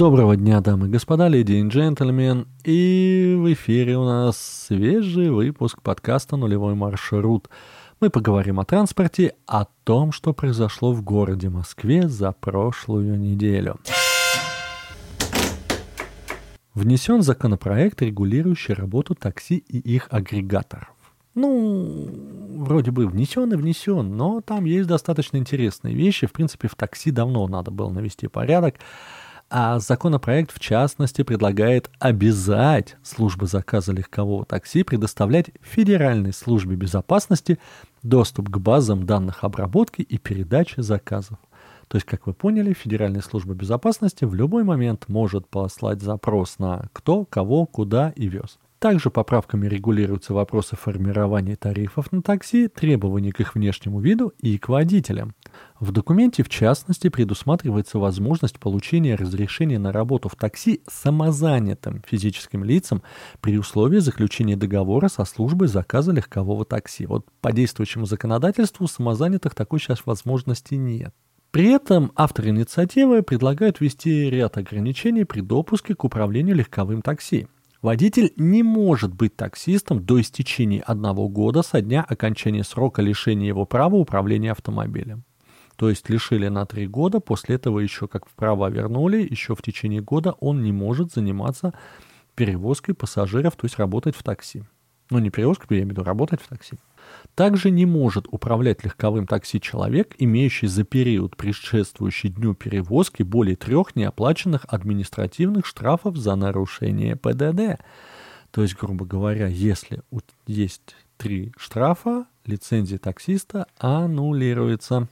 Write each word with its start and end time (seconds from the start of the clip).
Доброго 0.00 0.34
дня, 0.34 0.62
дамы 0.62 0.86
и 0.86 0.90
господа, 0.90 1.28
леди 1.28 1.52
и 1.52 1.68
джентльмен. 1.68 2.48
И 2.64 3.36
в 3.38 3.52
эфире 3.52 3.98
у 3.98 4.04
нас 4.06 4.38
свежий 4.66 5.28
выпуск 5.28 5.82
подкаста 5.82 6.38
«Нулевой 6.38 6.74
маршрут». 6.74 7.50
Мы 8.00 8.08
поговорим 8.08 8.60
о 8.60 8.64
транспорте, 8.64 9.34
о 9.44 9.66
том, 9.84 10.12
что 10.12 10.32
произошло 10.32 10.94
в 10.94 11.02
городе 11.02 11.50
Москве 11.50 12.08
за 12.08 12.32
прошлую 12.32 13.18
неделю. 13.20 13.78
Внесен 16.72 17.20
законопроект, 17.20 18.00
регулирующий 18.00 18.72
работу 18.72 19.14
такси 19.14 19.58
и 19.58 19.80
их 19.80 20.08
агрегаторов. 20.10 20.94
Ну, 21.34 22.08
вроде 22.56 22.90
бы 22.90 23.06
внесен 23.06 23.52
и 23.52 23.56
внесен, 23.56 24.16
но 24.16 24.40
там 24.40 24.64
есть 24.64 24.88
достаточно 24.88 25.36
интересные 25.36 25.94
вещи. 25.94 26.26
В 26.26 26.32
принципе, 26.32 26.68
в 26.68 26.74
такси 26.74 27.10
давно 27.10 27.46
надо 27.48 27.70
было 27.70 27.90
навести 27.90 28.28
порядок. 28.28 28.76
А 29.52 29.80
законопроект, 29.80 30.52
в 30.52 30.60
частности, 30.60 31.22
предлагает 31.22 31.90
обязать 31.98 32.96
службы 33.02 33.48
заказа 33.48 33.92
легкового 33.92 34.44
такси 34.44 34.84
предоставлять 34.84 35.50
Федеральной 35.60 36.32
службе 36.32 36.76
безопасности 36.76 37.58
доступ 38.04 38.48
к 38.48 38.58
базам 38.58 39.06
данных 39.06 39.42
обработки 39.42 40.02
и 40.02 40.18
передачи 40.18 40.80
заказов. 40.80 41.38
То 41.88 41.96
есть, 41.96 42.06
как 42.06 42.28
вы 42.28 42.32
поняли, 42.32 42.72
Федеральная 42.72 43.22
служба 43.22 43.54
безопасности 43.54 44.24
в 44.24 44.36
любой 44.36 44.62
момент 44.62 45.08
может 45.08 45.48
послать 45.48 46.00
запрос 46.00 46.60
на 46.60 46.88
кто, 46.92 47.24
кого, 47.24 47.66
куда 47.66 48.10
и 48.14 48.28
вез. 48.28 48.60
Также 48.80 49.10
поправками 49.10 49.66
регулируются 49.66 50.32
вопросы 50.32 50.74
формирования 50.74 51.54
тарифов 51.54 52.10
на 52.12 52.22
такси, 52.22 52.66
требования 52.66 53.30
к 53.30 53.38
их 53.38 53.54
внешнему 53.54 54.00
виду 54.00 54.32
и 54.38 54.56
к 54.56 54.70
водителям. 54.70 55.34
В 55.78 55.92
документе, 55.92 56.42
в 56.42 56.48
частности, 56.48 57.10
предусматривается 57.10 57.98
возможность 57.98 58.58
получения 58.58 59.16
разрешения 59.16 59.78
на 59.78 59.92
работу 59.92 60.30
в 60.30 60.34
такси 60.34 60.80
самозанятым 60.88 62.02
физическим 62.06 62.64
лицам 62.64 63.02
при 63.42 63.58
условии 63.58 63.98
заключения 63.98 64.56
договора 64.56 65.08
со 65.08 65.26
службой 65.26 65.68
заказа 65.68 66.12
легкового 66.12 66.64
такси. 66.64 67.04
Вот 67.04 67.26
по 67.42 67.52
действующему 67.52 68.06
законодательству 68.06 68.88
самозанятых 68.88 69.54
такой 69.54 69.78
сейчас 69.78 70.06
возможности 70.06 70.72
нет. 70.72 71.14
При 71.50 71.66
этом 71.70 72.12
автор 72.16 72.48
инициативы 72.48 73.22
предлагает 73.22 73.82
ввести 73.82 74.30
ряд 74.30 74.56
ограничений 74.56 75.24
при 75.24 75.42
допуске 75.42 75.94
к 75.94 76.02
управлению 76.02 76.56
легковым 76.56 77.02
такси. 77.02 77.46
Водитель 77.82 78.34
не 78.36 78.62
может 78.62 79.14
быть 79.14 79.36
таксистом 79.36 80.04
до 80.04 80.20
истечения 80.20 80.82
одного 80.82 81.30
года 81.30 81.62
со 81.62 81.80
дня 81.80 82.04
окончания 82.06 82.62
срока 82.62 83.00
лишения 83.00 83.48
его 83.48 83.64
права 83.64 83.94
управления 83.96 84.52
автомобилем. 84.52 85.24
То 85.76 85.88
есть 85.88 86.10
лишили 86.10 86.48
на 86.48 86.66
три 86.66 86.86
года, 86.86 87.20
после 87.20 87.54
этого 87.54 87.78
еще 87.78 88.06
как 88.06 88.28
в 88.28 88.32
права 88.34 88.68
вернули, 88.68 89.26
еще 89.26 89.54
в 89.54 89.62
течение 89.62 90.02
года 90.02 90.32
он 90.32 90.62
не 90.62 90.72
может 90.72 91.14
заниматься 91.14 91.72
перевозкой 92.34 92.94
пассажиров, 92.94 93.56
то 93.56 93.64
есть 93.64 93.78
работать 93.78 94.14
в 94.14 94.22
такси. 94.22 94.62
Ну, 95.08 95.18
не 95.18 95.30
перевозкой, 95.30 95.78
я 95.78 95.82
имею 95.84 95.88
в 95.88 95.90
виду 95.92 96.04
работать 96.04 96.42
в 96.42 96.48
такси. 96.48 96.76
Также 97.34 97.70
не 97.70 97.86
может 97.86 98.26
управлять 98.30 98.84
легковым 98.84 99.26
такси 99.26 99.60
человек, 99.60 100.14
имеющий 100.18 100.66
за 100.66 100.84
период, 100.84 101.36
предшествующий 101.36 102.28
дню 102.30 102.54
перевозки, 102.54 103.22
более 103.22 103.56
трех 103.56 103.96
неоплаченных 103.96 104.66
административных 104.68 105.66
штрафов 105.66 106.16
за 106.16 106.34
нарушение 106.34 107.16
ПДД. 107.16 107.82
То 108.50 108.62
есть, 108.62 108.76
грубо 108.76 109.04
говоря, 109.06 109.46
если 109.46 110.02
есть 110.46 110.96
три 111.16 111.52
штрафа, 111.56 112.26
лицензия 112.46 112.98
таксиста 112.98 113.66
аннулируется. 113.78 115.08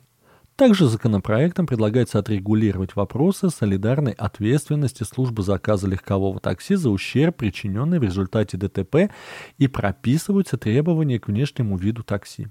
Также 0.58 0.88
законопроектом 0.88 1.68
предлагается 1.68 2.18
отрегулировать 2.18 2.96
вопросы 2.96 3.48
солидарной 3.48 4.10
ответственности 4.10 5.04
службы 5.04 5.44
заказа 5.44 5.86
легкового 5.86 6.40
такси 6.40 6.74
за 6.74 6.90
ущерб, 6.90 7.36
причиненный 7.36 8.00
в 8.00 8.02
результате 8.02 8.56
ДТП, 8.56 9.12
и 9.56 9.68
прописываются 9.68 10.58
требования 10.58 11.20
к 11.20 11.28
внешнему 11.28 11.76
виду 11.76 12.02
такси. 12.02 12.48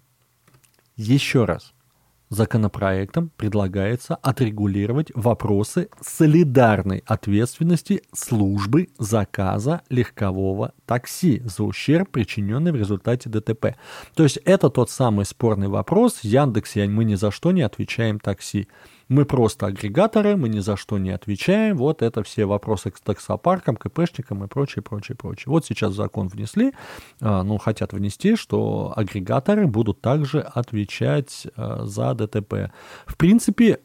Еще 0.95 1.43
раз. 1.43 1.73
Законопроектом 2.29 3.31
предлагается 3.37 4.15
отрегулировать 4.15 5.11
вопросы 5.15 5.89
солидарной 6.01 7.01
ответственности 7.05 8.01
службы 8.13 8.89
заказа 8.99 9.81
легкового 9.89 10.73
такси 10.85 11.41
за 11.45 11.63
ущерб, 11.63 12.09
причиненный 12.09 12.73
в 12.73 12.75
результате 12.75 13.29
ДТП. 13.29 13.75
То 14.13 14.23
есть 14.23 14.37
это 14.43 14.69
тот 14.69 14.89
самый 14.89 15.25
спорный 15.25 15.69
вопрос. 15.69 16.19
Яндексе 16.21 16.87
мы 16.87 17.05
ни 17.05 17.15
за 17.15 17.31
что 17.31 17.53
не 17.53 17.61
отвечаем 17.61 18.19
такси. 18.19 18.67
Мы 19.09 19.25
просто 19.25 19.67
агрегаторы, 19.67 20.35
мы 20.35 20.49
ни 20.49 20.59
за 20.59 20.75
что 20.75 20.97
не 20.97 21.11
отвечаем. 21.11 21.77
Вот 21.77 22.01
это 22.01 22.23
все 22.23 22.45
вопросы 22.45 22.91
к 22.91 22.99
таксопаркам, 22.99 23.77
КПшникам 23.77 24.43
и 24.43 24.47
прочее, 24.47 24.83
прочее, 24.83 25.15
прочее. 25.15 25.45
Вот 25.47 25.65
сейчас 25.65 25.93
закон 25.93 26.27
внесли, 26.27 26.73
а, 27.21 27.43
ну, 27.43 27.57
хотят 27.57 27.93
внести, 27.93 28.35
что 28.35 28.93
агрегаторы 28.95 29.65
будут 29.67 30.01
также 30.01 30.41
отвечать 30.41 31.47
а, 31.55 31.85
за 31.85 32.13
ДТП. 32.13 32.71
В 33.05 33.15
принципе, 33.15 33.79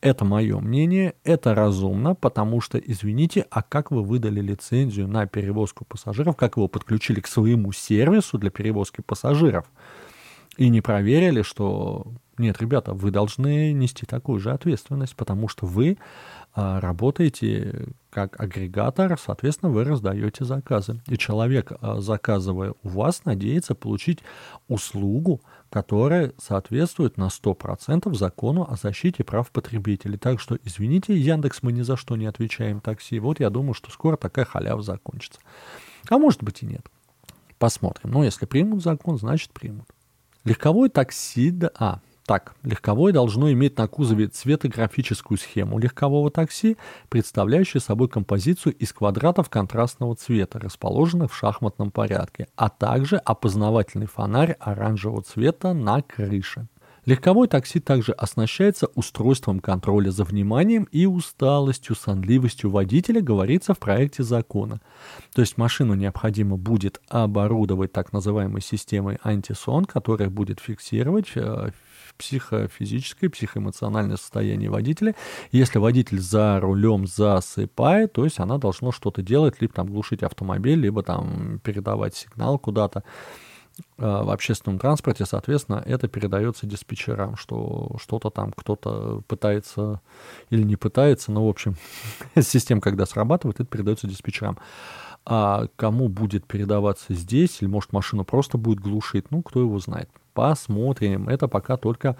это 0.00 0.24
мое 0.24 0.58
мнение, 0.60 1.14
это 1.24 1.54
разумно, 1.54 2.14
потому 2.14 2.60
что, 2.60 2.78
извините, 2.78 3.46
а 3.50 3.62
как 3.62 3.90
вы 3.90 4.02
выдали 4.02 4.40
лицензию 4.40 5.08
на 5.08 5.26
перевозку 5.26 5.84
пассажиров, 5.84 6.36
как 6.36 6.56
его 6.56 6.68
подключили 6.68 7.20
к 7.20 7.26
своему 7.26 7.72
сервису 7.72 8.38
для 8.38 8.50
перевозки 8.50 9.02
пассажиров, 9.02 9.66
и 10.56 10.68
не 10.68 10.80
проверили, 10.80 11.42
что 11.42 12.06
нет, 12.40 12.60
ребята, 12.60 12.92
вы 12.92 13.10
должны 13.10 13.72
нести 13.72 14.06
такую 14.06 14.40
же 14.40 14.50
ответственность, 14.50 15.14
потому 15.14 15.46
что 15.46 15.66
вы 15.66 15.98
а, 16.52 16.80
работаете 16.80 17.88
как 18.10 18.40
агрегатор, 18.40 19.16
соответственно, 19.18 19.70
вы 19.70 19.84
раздаете 19.84 20.44
заказы. 20.44 21.00
И 21.06 21.16
человек, 21.16 21.72
а, 21.80 22.00
заказывая 22.00 22.74
у 22.82 22.88
вас, 22.88 23.24
надеется 23.24 23.74
получить 23.74 24.20
услугу, 24.66 25.42
которая 25.70 26.32
соответствует 26.38 27.16
на 27.16 27.28
100% 27.28 28.12
закону 28.14 28.66
о 28.68 28.76
защите 28.76 29.22
прав 29.22 29.50
потребителей. 29.50 30.18
Так 30.18 30.40
что, 30.40 30.58
извините, 30.64 31.16
Яндекс, 31.16 31.62
мы 31.62 31.72
ни 31.72 31.82
за 31.82 31.96
что 31.96 32.16
не 32.16 32.26
отвечаем 32.26 32.80
такси. 32.80 33.20
Вот 33.20 33.38
я 33.38 33.50
думаю, 33.50 33.74
что 33.74 33.90
скоро 33.90 34.16
такая 34.16 34.44
халява 34.44 34.82
закончится. 34.82 35.40
А 36.08 36.18
может 36.18 36.42
быть 36.42 36.62
и 36.62 36.66
нет. 36.66 36.84
Посмотрим. 37.58 38.10
Но 38.10 38.24
если 38.24 38.46
примут 38.46 38.82
закон, 38.82 39.18
значит 39.18 39.52
примут. 39.52 39.86
Легковое 40.44 40.88
такси... 40.88 41.50
Да, 41.50 41.70
а, 41.78 42.00
так, 42.30 42.54
легковое 42.62 43.12
должно 43.12 43.50
иметь 43.50 43.76
на 43.76 43.88
кузове 43.88 44.28
цветографическую 44.28 45.36
схему 45.36 45.80
легкового 45.80 46.30
такси, 46.30 46.76
представляющую 47.08 47.82
собой 47.82 48.08
композицию 48.08 48.72
из 48.74 48.92
квадратов 48.92 49.50
контрастного 49.50 50.14
цвета, 50.14 50.60
расположенных 50.60 51.32
в 51.32 51.36
шахматном 51.36 51.90
порядке, 51.90 52.46
а 52.54 52.68
также 52.68 53.16
опознавательный 53.16 54.06
фонарь 54.06 54.52
оранжевого 54.60 55.22
цвета 55.22 55.74
на 55.74 56.02
крыше. 56.02 56.68
Легковое 57.04 57.48
такси 57.48 57.80
также 57.80 58.12
оснащается 58.12 58.86
устройством 58.94 59.58
контроля 59.58 60.12
за 60.12 60.22
вниманием 60.22 60.84
и 60.92 61.06
усталостью, 61.06 61.96
сонливостью 61.96 62.70
водителя, 62.70 63.20
говорится 63.20 63.74
в 63.74 63.80
проекте 63.80 64.22
закона. 64.22 64.80
То 65.34 65.40
есть 65.40 65.58
машину 65.58 65.94
необходимо 65.94 66.56
будет 66.56 67.00
оборудовать 67.08 67.90
так 67.90 68.12
называемой 68.12 68.62
системой 68.62 69.18
антисон, 69.24 69.84
которая 69.84 70.30
будет 70.30 70.60
фиксировать 70.60 71.32
э, 71.34 71.70
психофизическое, 72.20 73.30
психоэмоциональное 73.30 74.18
состояние 74.18 74.68
водителя. 74.68 75.14
Если 75.52 75.78
водитель 75.78 76.20
за 76.20 76.60
рулем 76.60 77.06
засыпает, 77.06 78.12
то 78.12 78.24
есть 78.24 78.38
она 78.38 78.58
должна 78.58 78.92
что-то 78.92 79.22
делать, 79.22 79.60
либо 79.60 79.72
там 79.72 79.86
глушить 79.86 80.22
автомобиль, 80.22 80.78
либо 80.78 81.02
там 81.02 81.60
передавать 81.64 82.14
сигнал 82.14 82.58
куда-то 82.58 83.04
э, 83.96 84.04
в 84.04 84.30
общественном 84.30 84.78
транспорте, 84.78 85.24
соответственно, 85.24 85.82
это 85.86 86.08
передается 86.08 86.66
диспетчерам, 86.66 87.36
что 87.36 87.96
что-то 87.98 88.28
там 88.28 88.52
кто-то 88.52 89.22
пытается 89.26 90.02
или 90.50 90.62
не 90.62 90.76
пытается, 90.76 91.32
но, 91.32 91.46
в 91.46 91.48
общем, 91.48 91.76
система, 92.38 92.82
когда 92.82 93.06
срабатывает, 93.06 93.60
это 93.60 93.68
передается 93.68 94.06
диспетчерам. 94.06 94.58
А 95.24 95.68
кому 95.76 96.08
будет 96.08 96.46
передаваться 96.46 97.14
здесь, 97.14 97.62
или, 97.62 97.68
может, 97.68 97.94
машину 97.94 98.24
просто 98.24 98.58
будет 98.58 98.80
глушить, 98.80 99.30
ну, 99.30 99.42
кто 99.42 99.60
его 99.60 99.78
знает. 99.78 100.10
Посмотрим. 100.32 101.28
Это 101.28 101.48
пока 101.48 101.76
только 101.76 102.16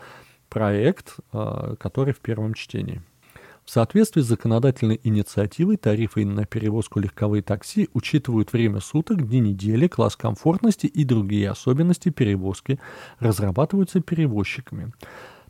проект, 0.48 1.16
а, 1.32 1.76
который 1.76 2.12
в 2.12 2.20
первом 2.20 2.54
чтении. 2.54 3.02
В 3.64 3.70
соответствии 3.70 4.20
с 4.20 4.26
законодательной 4.26 5.00
инициативой 5.04 5.76
тарифы 5.76 6.26
на 6.26 6.44
перевозку 6.44 6.98
легковые 6.98 7.42
такси 7.42 7.88
учитывают 7.92 8.52
время 8.52 8.80
суток, 8.80 9.28
дни 9.28 9.38
недели, 9.38 9.86
класс 9.86 10.16
комфортности 10.16 10.86
и 10.86 11.04
другие 11.04 11.50
особенности 11.50 12.08
перевозки, 12.08 12.80
разрабатываются 13.20 14.00
перевозчиками. 14.00 14.92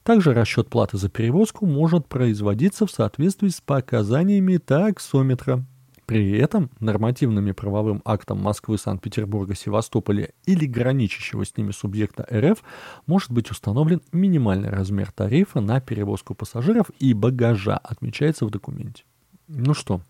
Также 0.02 0.34
расчет 0.34 0.68
платы 0.68 0.98
за 0.98 1.08
перевозку 1.08 1.66
может 1.66 2.08
производиться 2.08 2.86
в 2.86 2.90
соответствии 2.90 3.48
с 3.48 3.60
показаниями 3.60 4.56
таксометра. 4.58 5.64
При 6.10 6.36
этом 6.38 6.70
нормативными 6.80 7.52
правовым 7.52 8.02
актом 8.04 8.42
Москвы, 8.42 8.78
Санкт-Петербурга, 8.78 9.54
Севастополя 9.54 10.30
или 10.44 10.66
граничащего 10.66 11.44
с 11.44 11.56
ними 11.56 11.70
субъекта 11.70 12.26
РФ 12.28 12.64
может 13.06 13.30
быть 13.30 13.48
установлен 13.52 14.02
минимальный 14.10 14.70
размер 14.70 15.12
тарифа 15.12 15.60
на 15.60 15.80
перевозку 15.80 16.34
пассажиров 16.34 16.90
и 16.98 17.14
багажа, 17.14 17.76
отмечается 17.76 18.44
в 18.44 18.50
документе. 18.50 19.04
Ну 19.46 19.72
что, 19.72 20.00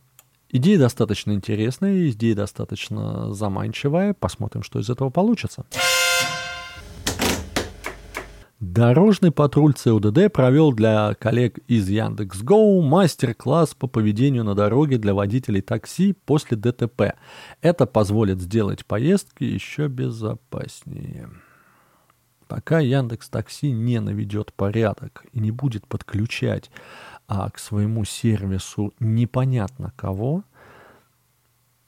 Идея 0.49 0.79
достаточно 0.79 1.32
интересная, 1.32 2.08
идея 2.08 2.35
достаточно 2.35 3.32
заманчивая. 3.35 4.14
Посмотрим, 4.14 4.62
что 4.62 4.81
из 4.81 4.88
этого 4.88 5.11
получится. 5.11 5.67
Дорожный 8.60 9.30
патруль 9.32 9.72
ЦУДД 9.72 10.30
провел 10.30 10.74
для 10.74 11.14
коллег 11.14 11.60
из 11.66 11.88
Яндекс.Гоу 11.88 12.82
мастер-класс 12.82 13.74
по 13.74 13.86
поведению 13.86 14.44
на 14.44 14.54
дороге 14.54 14.98
для 14.98 15.14
водителей 15.14 15.62
такси 15.62 16.12
после 16.12 16.58
ДТП. 16.58 17.14
Это 17.62 17.86
позволит 17.86 18.38
сделать 18.38 18.84
поездки 18.84 19.44
еще 19.44 19.88
безопаснее. 19.88 21.30
Пока 22.48 22.80
Яндекс 22.80 23.30
Такси 23.30 23.70
не 23.70 23.98
наведет 23.98 24.52
порядок 24.52 25.24
и 25.32 25.40
не 25.40 25.52
будет 25.52 25.86
подключать 25.86 26.70
а, 27.28 27.48
к 27.48 27.58
своему 27.58 28.04
сервису 28.04 28.92
непонятно 29.00 29.94
кого, 29.96 30.44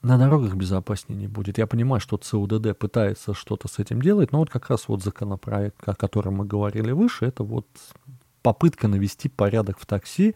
на 0.03 0.17
дорогах 0.17 0.53
безопаснее 0.55 1.17
не 1.17 1.27
будет. 1.27 1.57
Я 1.57 1.65
понимаю, 1.65 2.01
что 2.01 2.17
ЦУДД 2.17 2.77
пытается 2.77 3.33
что-то 3.33 3.69
с 3.69 3.79
этим 3.79 4.01
делать, 4.01 4.33
но 4.33 4.39
вот 4.39 4.49
как 4.49 4.69
раз 4.69 4.87
вот 4.89 5.01
законопроект, 5.01 5.87
о 5.87 5.95
котором 5.95 6.35
мы 6.35 6.45
говорили 6.45 6.91
выше, 6.91 7.25
это 7.25 7.43
вот 7.43 7.67
попытка 8.41 8.89
навести 8.89 9.29
порядок 9.29 9.79
в 9.79 9.85
такси. 9.85 10.35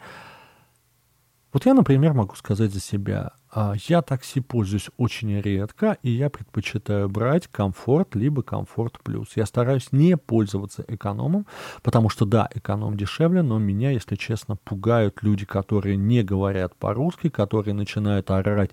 Вот 1.52 1.66
я, 1.66 1.74
например, 1.74 2.14
могу 2.14 2.34
сказать 2.34 2.72
за 2.72 2.80
себя. 2.80 3.32
А, 3.50 3.74
я 3.88 4.00
такси 4.00 4.40
пользуюсь 4.40 4.88
очень 4.96 5.38
редко, 5.40 5.98
и 6.02 6.10
я 6.10 6.30
предпочитаю 6.30 7.10
брать 7.10 7.46
комфорт 7.46 8.14
либо 8.14 8.42
комфорт 8.42 8.98
плюс. 9.02 9.32
Я 9.36 9.44
стараюсь 9.44 9.92
не 9.92 10.16
пользоваться 10.16 10.84
экономом, 10.88 11.46
потому 11.82 12.08
что 12.08 12.24
да, 12.24 12.48
эконом 12.54 12.96
дешевле, 12.96 13.42
но 13.42 13.58
меня, 13.58 13.90
если 13.90 14.16
честно, 14.16 14.56
пугают 14.56 15.22
люди, 15.22 15.44
которые 15.44 15.96
не 15.96 16.22
говорят 16.22 16.74
по-русски, 16.74 17.28
которые 17.28 17.74
начинают 17.74 18.30
орать 18.30 18.70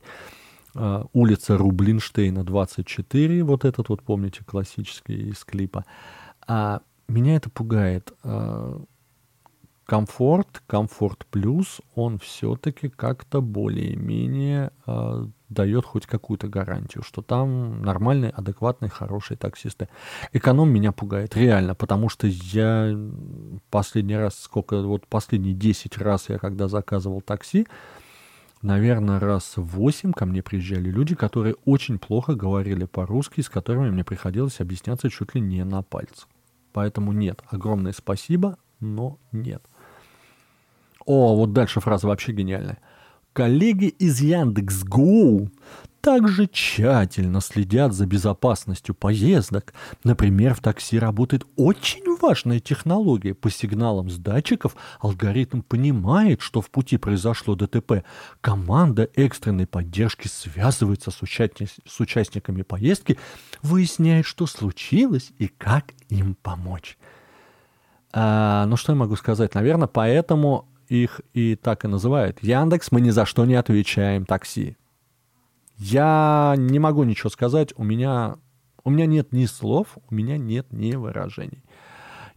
улица 1.13 1.57
Рублинштейна, 1.57 2.44
24, 2.44 3.44
вот 3.44 3.66
этот 3.66 3.89
вот, 3.89 4.04
помните, 4.04 4.44
классический 4.45 5.30
из 5.30 5.44
клипа. 5.44 5.86
А 6.48 6.81
меня 7.07 7.36
это 7.36 7.50
пугает. 7.50 8.13
А, 8.24 8.81
комфорт, 9.86 10.63
комфорт 10.68 11.25
плюс, 11.27 11.80
он 11.94 12.18
все-таки 12.19 12.89
как-то 12.89 13.42
более-менее 13.42 14.72
э, 14.88 15.27
дает 15.50 15.86
хоть 15.86 16.07
какую-то 16.07 16.48
гарантию, 16.48 17.04
что 17.04 17.21
там 17.21 17.81
нормальные, 17.83 18.31
адекватные, 18.31 18.89
хорошие 18.89 19.38
таксисты. 19.38 19.88
Эконом 20.33 20.69
меня 20.69 20.92
пугает, 20.92 21.38
реально, 21.38 21.75
потому 21.75 22.10
что 22.10 22.25
я 22.28 22.98
последний 23.69 24.18
раз, 24.18 24.39
сколько, 24.39 24.81
вот 24.81 25.06
последние 25.07 25.54
10 25.54 25.98
раз 26.00 26.30
я 26.30 26.39
когда 26.39 26.68
заказывал 26.68 27.21
такси, 27.21 27.68
наверное, 28.65 29.19
раз 29.19 29.53
восемь 29.56 30.12
ко 30.12 30.25
мне 30.25 30.41
приезжали 30.41 30.89
люди, 30.89 31.15
которые 31.15 31.56
очень 31.65 32.00
плохо 32.00 32.33
говорили 32.33 32.85
по-русски, 32.85 33.41
с 33.41 33.50
которыми 33.50 33.89
мне 33.89 34.03
приходилось 34.03 34.59
объясняться 34.59 35.09
чуть 35.09 35.35
ли 35.35 35.41
не 35.41 35.63
на 35.63 35.83
пальцах. 35.83 36.27
Поэтому 36.73 37.13
нет, 37.13 37.41
огромное 37.50 37.94
спасибо, 37.94 38.57
но 38.79 39.17
нет. 39.31 39.63
О, 41.06 41.35
вот 41.35 41.53
дальше 41.53 41.79
фраза 41.79 42.07
вообще 42.07 42.33
гениальная. 42.33 42.79
Коллеги 43.35 43.87
из 43.87 44.21
Яндекс.Гоу 44.21 45.49
также 45.99 46.47
тщательно 46.47 47.41
следят 47.41 47.91
за 47.91 48.05
безопасностью 48.05 48.95
поездок. 48.95 49.73
Например, 50.05 50.53
в 50.53 50.61
такси 50.61 50.97
работает 50.97 51.45
очень 51.57 52.17
важная 52.17 52.61
технология. 52.61 53.33
По 53.33 53.51
сигналам 53.51 54.09
с 54.09 54.15
датчиков 54.15 54.77
алгоритм 55.01 55.63
понимает, 55.63 56.39
что 56.39 56.61
в 56.61 56.69
пути 56.69 56.95
произошло 56.95 57.55
ДТП. 57.55 58.05
Команда 58.39 59.09
экстренной 59.15 59.67
поддержки 59.67 60.29
связывается 60.29 61.11
с, 61.11 61.21
участник, 61.21 61.71
с 61.85 61.99
участниками 61.99 62.61
поездки, 62.61 63.19
выясняет, 63.61 64.25
что 64.25 64.47
случилось 64.47 65.33
и 65.39 65.49
как 65.49 65.91
им 66.07 66.35
помочь. 66.41 66.97
А, 68.13 68.65
ну, 68.67 68.77
что 68.77 68.93
я 68.93 68.97
могу 68.97 69.17
сказать? 69.17 69.55
Наверное, 69.55 69.89
поэтому 69.89 70.69
их 70.89 71.21
и 71.33 71.55
так 71.55 71.85
и 71.85 71.87
называют. 71.87 72.41
Яндекс, 72.41 72.91
мы 72.91 73.01
ни 73.01 73.09
за 73.09 73.25
что 73.25 73.45
не 73.45 73.55
отвечаем 73.55 74.25
такси. 74.25 74.77
Я 75.77 76.55
не 76.57 76.79
могу 76.79 77.03
ничего 77.03 77.29
сказать, 77.29 77.73
у 77.75 77.83
меня, 77.83 78.37
у 78.83 78.89
меня 78.89 79.05
нет 79.05 79.33
ни 79.33 79.45
слов, 79.45 79.97
у 80.09 80.15
меня 80.15 80.37
нет 80.37 80.71
ни 80.71 80.95
выражений. 80.95 81.63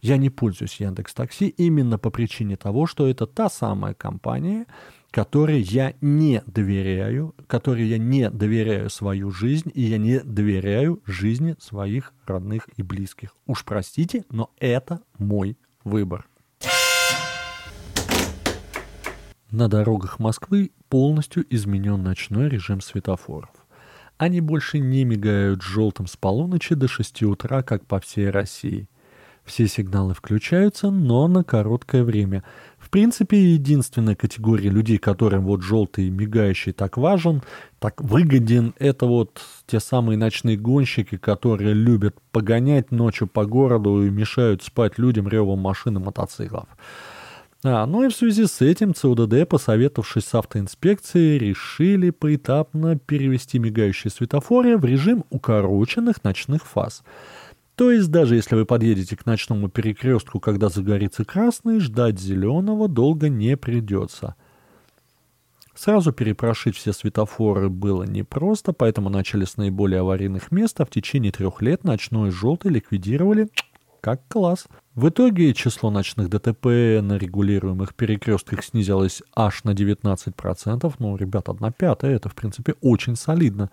Я 0.01 0.17
не 0.17 0.29
пользуюсь 0.29 0.79
Яндекс 0.79 1.13
Такси 1.13 1.47
именно 1.49 1.97
по 1.97 2.09
причине 2.09 2.55
того, 2.55 2.85
что 2.85 3.07
это 3.07 3.27
та 3.27 3.49
самая 3.49 3.93
компания, 3.93 4.65
которой 5.11 5.61
я 5.61 5.93
не 5.99 6.41
доверяю, 6.45 7.35
которой 7.47 7.85
я 7.87 7.97
не 7.97 8.29
доверяю 8.29 8.89
свою 8.89 9.31
жизнь, 9.31 9.71
и 9.73 9.81
я 9.81 9.97
не 9.97 10.19
доверяю 10.19 11.01
жизни 11.05 11.55
своих 11.59 12.13
родных 12.25 12.69
и 12.77 12.83
близких. 12.83 13.35
Уж 13.45 13.65
простите, 13.65 14.23
но 14.29 14.51
это 14.59 15.01
мой 15.17 15.57
выбор. 15.83 16.27
На 19.51 19.67
дорогах 19.67 20.19
Москвы 20.19 20.69
полностью 20.89 21.43
изменен 21.49 22.03
ночной 22.03 22.49
режим 22.49 22.81
светофоров. 22.81 23.49
Они 24.19 24.41
больше 24.41 24.77
не 24.77 25.03
мигают 25.05 25.63
желтым 25.63 26.05
с 26.05 26.15
полуночи 26.15 26.75
до 26.75 26.87
6 26.87 27.23
утра, 27.23 27.63
как 27.63 27.83
по 27.87 27.99
всей 27.99 28.29
России. 28.29 28.87
Все 29.45 29.67
сигналы 29.67 30.13
включаются, 30.13 30.91
но 30.91 31.27
на 31.27 31.43
короткое 31.43 32.03
время. 32.03 32.43
В 32.77 32.91
принципе, 32.91 33.53
единственная 33.53 34.15
категория 34.15 34.69
людей, 34.69 34.99
которым 34.99 35.45
вот 35.45 35.63
желтый 35.63 36.11
мигающий 36.11 36.71
так 36.71 36.97
важен, 36.97 37.41
так 37.79 37.99
выгоден, 38.01 38.75
это 38.77 39.07
вот 39.07 39.41
те 39.65 39.79
самые 39.79 40.19
ночные 40.19 40.57
гонщики, 40.57 41.17
которые 41.17 41.73
любят 41.73 42.15
погонять 42.31 42.91
ночью 42.91 43.27
по 43.27 43.45
городу 43.45 44.05
и 44.05 44.11
мешают 44.11 44.61
спать 44.61 44.99
людям 44.99 45.27
ревом 45.27 45.57
машин 45.57 45.97
и 45.97 45.99
мотоциклов. 45.99 46.67
А, 47.61 47.85
ну 47.85 48.03
и 48.03 48.09
в 48.09 48.15
связи 48.15 48.45
с 48.45 48.61
этим 48.61 48.93
ЦУДД, 48.93 49.47
посоветовавшись 49.47 50.25
с 50.25 50.33
автоинспекцией, 50.35 51.37
решили 51.37 52.09
поэтапно 52.09 52.97
перевести 52.97 53.59
мигающие 53.59 54.09
светофоры 54.09 54.77
в 54.77 54.85
режим 54.85 55.25
укороченных 55.29 56.23
ночных 56.23 56.65
фаз. 56.65 57.03
То 57.75 57.91
есть 57.91 58.11
даже 58.11 58.35
если 58.35 58.55
вы 58.55 58.65
подъедете 58.65 59.17
к 59.17 59.25
ночному 59.25 59.67
перекрестку, 59.67 60.39
когда 60.39 60.69
загорится 60.69 61.25
красный, 61.25 61.79
ждать 61.79 62.19
зеленого 62.19 62.87
долго 62.87 63.27
не 63.27 63.57
придется. 63.57 64.35
Сразу 65.75 66.11
перепрошить 66.11 66.75
все 66.75 66.91
светофоры 66.91 67.69
было 67.69 68.03
непросто, 68.03 68.73
поэтому 68.73 69.09
начали 69.09 69.45
с 69.45 69.55
наиболее 69.55 70.01
аварийных 70.01 70.51
мест, 70.51 70.79
а 70.79 70.85
в 70.85 70.89
течение 70.89 71.31
трех 71.31 71.61
лет 71.61 71.85
ночной 71.85 72.31
желтый 72.31 72.71
ликвидировали 72.71 73.47
как 74.01 74.21
класс. 74.27 74.67
В 74.95 75.09
итоге 75.09 75.53
число 75.53 75.91
ночных 75.91 76.29
ДТП 76.29 76.65
на 77.01 77.17
регулируемых 77.17 77.95
перекрестках 77.95 78.63
снизилось 78.63 79.21
аж 79.35 79.63
на 79.63 79.71
19%. 79.71 80.93
Ну, 80.99 81.15
ребят, 81.15 81.49
1 81.49 81.73
пятая, 81.73 82.15
это, 82.15 82.29
в 82.29 82.35
принципе, 82.35 82.75
очень 82.81 83.15
солидно. 83.15 83.69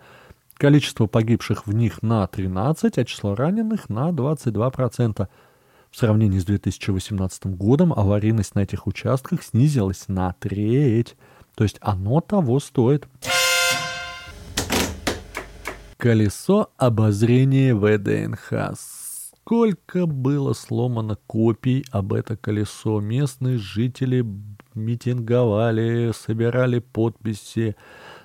Количество 0.56 1.06
погибших 1.06 1.66
в 1.66 1.74
них 1.74 2.02
на 2.02 2.26
13, 2.26 2.98
а 2.98 3.04
число 3.04 3.34
раненых 3.34 3.88
на 3.88 4.10
22%. 4.10 5.28
В 5.90 5.96
сравнении 5.96 6.38
с 6.38 6.44
2018 6.44 7.46
годом 7.46 7.92
аварийность 7.92 8.54
на 8.54 8.60
этих 8.60 8.86
участках 8.86 9.42
снизилась 9.42 10.08
на 10.08 10.34
треть. 10.38 11.16
То 11.54 11.64
есть 11.64 11.78
оно 11.80 12.20
того 12.20 12.60
стоит. 12.60 13.06
Колесо 15.96 16.70
обозрения 16.76 17.74
ВДНХ 17.74 18.76
Сколько 19.46 20.06
было 20.06 20.54
сломано 20.54 21.16
копий 21.28 21.84
об 21.92 22.14
это 22.14 22.36
колесо. 22.36 23.00
Местные 23.00 23.58
жители 23.58 24.26
митинговали, 24.74 26.10
собирали 26.12 26.80
подписи. 26.80 27.76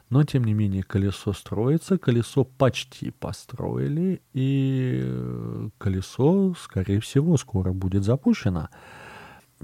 Но, 0.10 0.24
тем 0.24 0.46
не 0.46 0.56
менее, 0.56 0.82
колесо 0.82 1.32
строится, 1.34 2.00
колесо 2.00 2.44
почти 2.44 3.12
построили, 3.12 4.24
и 4.34 5.70
колесо, 5.78 6.56
скорее 6.60 7.00
всего, 7.00 7.38
скоро 7.38 7.72
будет 7.72 8.04
запущено. 8.04 8.70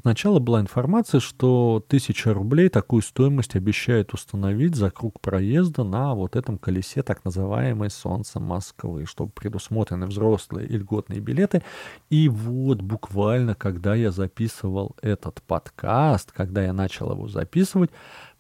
Сначала 0.01 0.39
была 0.39 0.61
информация, 0.61 1.19
что 1.19 1.83
1000 1.87 2.33
рублей 2.33 2.69
такую 2.69 3.01
стоимость 3.01 3.55
обещают 3.55 4.13
установить 4.13 4.75
за 4.75 4.91
круг 4.91 5.19
проезда 5.19 5.83
на 5.83 6.13
вот 6.13 6.35
этом 6.35 6.57
колесе 6.57 7.01
так 7.01 7.25
называемой 7.25 7.89
«Солнце 7.89 8.39
Москвы», 8.39 9.05
чтобы 9.05 9.31
предусмотрены 9.31 10.05
взрослые 10.05 10.67
и 10.67 10.77
льготные 10.77 11.19
билеты. 11.19 11.63
И 12.09 12.29
вот 12.29 12.81
буквально, 12.81 13.55
когда 13.55 13.95
я 13.95 14.11
записывал 14.11 14.95
этот 15.01 15.41
подкаст, 15.41 16.31
когда 16.31 16.63
я 16.63 16.73
начал 16.73 17.11
его 17.11 17.27
записывать, 17.27 17.89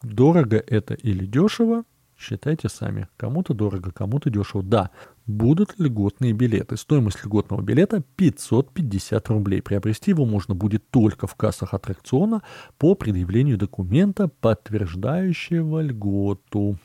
Дорого 0.01 0.57
это 0.57 0.93
или 0.93 1.25
дешево, 1.25 1.83
Считайте 2.17 2.67
сами. 2.67 3.07
Кому-то 3.15 3.53
дорого, 3.53 3.91
кому-то 3.91 4.31
дешево. 4.31 4.63
Да, 4.63 4.89
будут 5.27 5.75
льготные 5.77 6.33
билеты. 6.33 6.75
Стоимость 6.75 7.23
льготного 7.23 7.61
билета 7.61 8.01
550 8.15 9.29
рублей. 9.29 9.61
Приобрести 9.61 10.11
его 10.11 10.25
можно 10.25 10.55
будет 10.55 10.89
только 10.89 11.27
в 11.27 11.35
кассах 11.35 11.75
аттракциона 11.75 12.41
по 12.79 12.95
предъявлению 12.95 13.57
документа, 13.57 14.29
подтверждающего 14.29 15.81
льготу. 15.81 16.79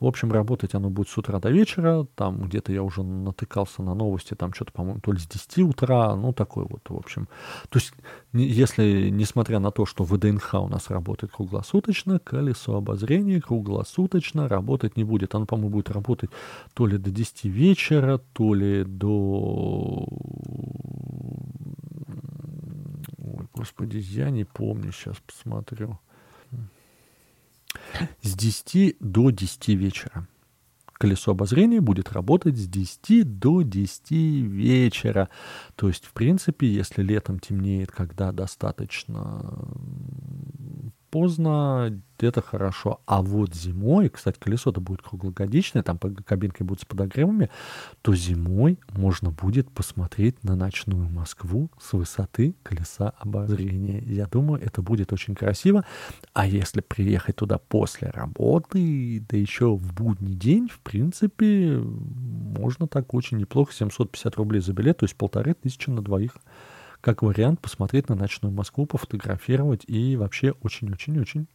В 0.00 0.06
общем, 0.06 0.32
работать 0.32 0.74
оно 0.74 0.90
будет 0.90 1.08
с 1.08 1.16
утра 1.16 1.38
до 1.38 1.50
вечера. 1.50 2.06
Там 2.16 2.42
где-то 2.42 2.72
я 2.72 2.82
уже 2.82 3.02
натыкался 3.02 3.82
на 3.82 3.94
новости, 3.94 4.34
там 4.34 4.52
что-то, 4.52 4.72
по-моему, 4.72 5.00
то 5.00 5.12
ли 5.12 5.18
с 5.18 5.26
10 5.26 5.58
утра, 5.58 6.14
ну, 6.16 6.32
такой 6.32 6.66
вот, 6.66 6.82
в 6.88 6.96
общем. 6.96 7.28
То 7.68 7.78
есть, 7.78 7.92
если, 8.32 9.08
несмотря 9.10 9.60
на 9.60 9.70
то, 9.70 9.86
что 9.86 10.04
ВДНХ 10.04 10.54
у 10.54 10.68
нас 10.68 10.90
работает 10.90 11.32
круглосуточно, 11.32 12.18
колесо 12.18 12.76
обозрения 12.76 13.40
круглосуточно 13.40 14.48
работать 14.48 14.96
не 14.96 15.04
будет. 15.04 15.34
Оно, 15.34 15.46
по-моему, 15.46 15.70
будет 15.70 15.90
работать 15.90 16.30
то 16.74 16.86
ли 16.86 16.98
до 16.98 17.10
10 17.10 17.44
вечера, 17.44 18.18
то 18.32 18.52
ли 18.52 18.84
до... 18.84 20.08
Ой, 23.18 23.46
господи, 23.54 23.98
я 23.98 24.30
не 24.30 24.44
помню, 24.44 24.90
сейчас 24.92 25.16
посмотрю 25.24 25.98
с 28.22 28.34
10 28.34 28.96
до 29.00 29.30
10 29.30 29.68
вечера. 29.68 30.26
Колесо 30.94 31.32
обозрения 31.32 31.80
будет 31.80 32.12
работать 32.12 32.56
с 32.56 32.68
10 32.68 33.38
до 33.38 33.62
10 33.62 34.10
вечера. 34.10 35.28
То 35.74 35.88
есть, 35.88 36.06
в 36.06 36.12
принципе, 36.12 36.72
если 36.72 37.02
летом 37.02 37.40
темнеет, 37.40 37.90
когда 37.90 38.32
достаточно 38.32 39.66
поздно, 41.14 42.02
это 42.18 42.42
хорошо. 42.42 43.00
А 43.06 43.22
вот 43.22 43.54
зимой, 43.54 44.08
кстати, 44.08 44.36
колесо-то 44.36 44.80
будет 44.80 45.00
круглогодичное, 45.00 45.84
там 45.84 45.96
кабинки 45.96 46.64
будут 46.64 46.82
с 46.82 46.84
подогревами, 46.84 47.50
то 48.02 48.16
зимой 48.16 48.80
можно 48.90 49.30
будет 49.30 49.70
посмотреть 49.70 50.42
на 50.42 50.56
ночную 50.56 51.08
Москву 51.08 51.70
с 51.80 51.92
высоты 51.92 52.56
колеса 52.64 53.12
обозрения. 53.20 54.00
Я 54.00 54.26
думаю, 54.26 54.60
это 54.60 54.82
будет 54.82 55.12
очень 55.12 55.36
красиво. 55.36 55.84
А 56.32 56.48
если 56.48 56.80
приехать 56.80 57.36
туда 57.36 57.58
после 57.58 58.10
работы, 58.10 59.24
да 59.28 59.36
еще 59.36 59.76
в 59.76 59.94
будний 59.94 60.34
день, 60.34 60.68
в 60.68 60.80
принципе, 60.80 61.78
можно 61.78 62.88
так 62.88 63.14
очень 63.14 63.38
неплохо. 63.38 63.72
750 63.72 64.34
рублей 64.34 64.60
за 64.60 64.72
билет, 64.72 64.98
то 64.98 65.04
есть 65.04 65.14
полторы 65.14 65.54
тысячи 65.54 65.90
на 65.90 66.02
двоих 66.02 66.32
как 67.04 67.22
вариант 67.22 67.60
посмотреть 67.60 68.08
на 68.08 68.14
ночную 68.14 68.50
Москву, 68.50 68.86
пофотографировать 68.86 69.84
и 69.86 70.16
вообще 70.16 70.52
очень-очень-очень. 70.62 71.46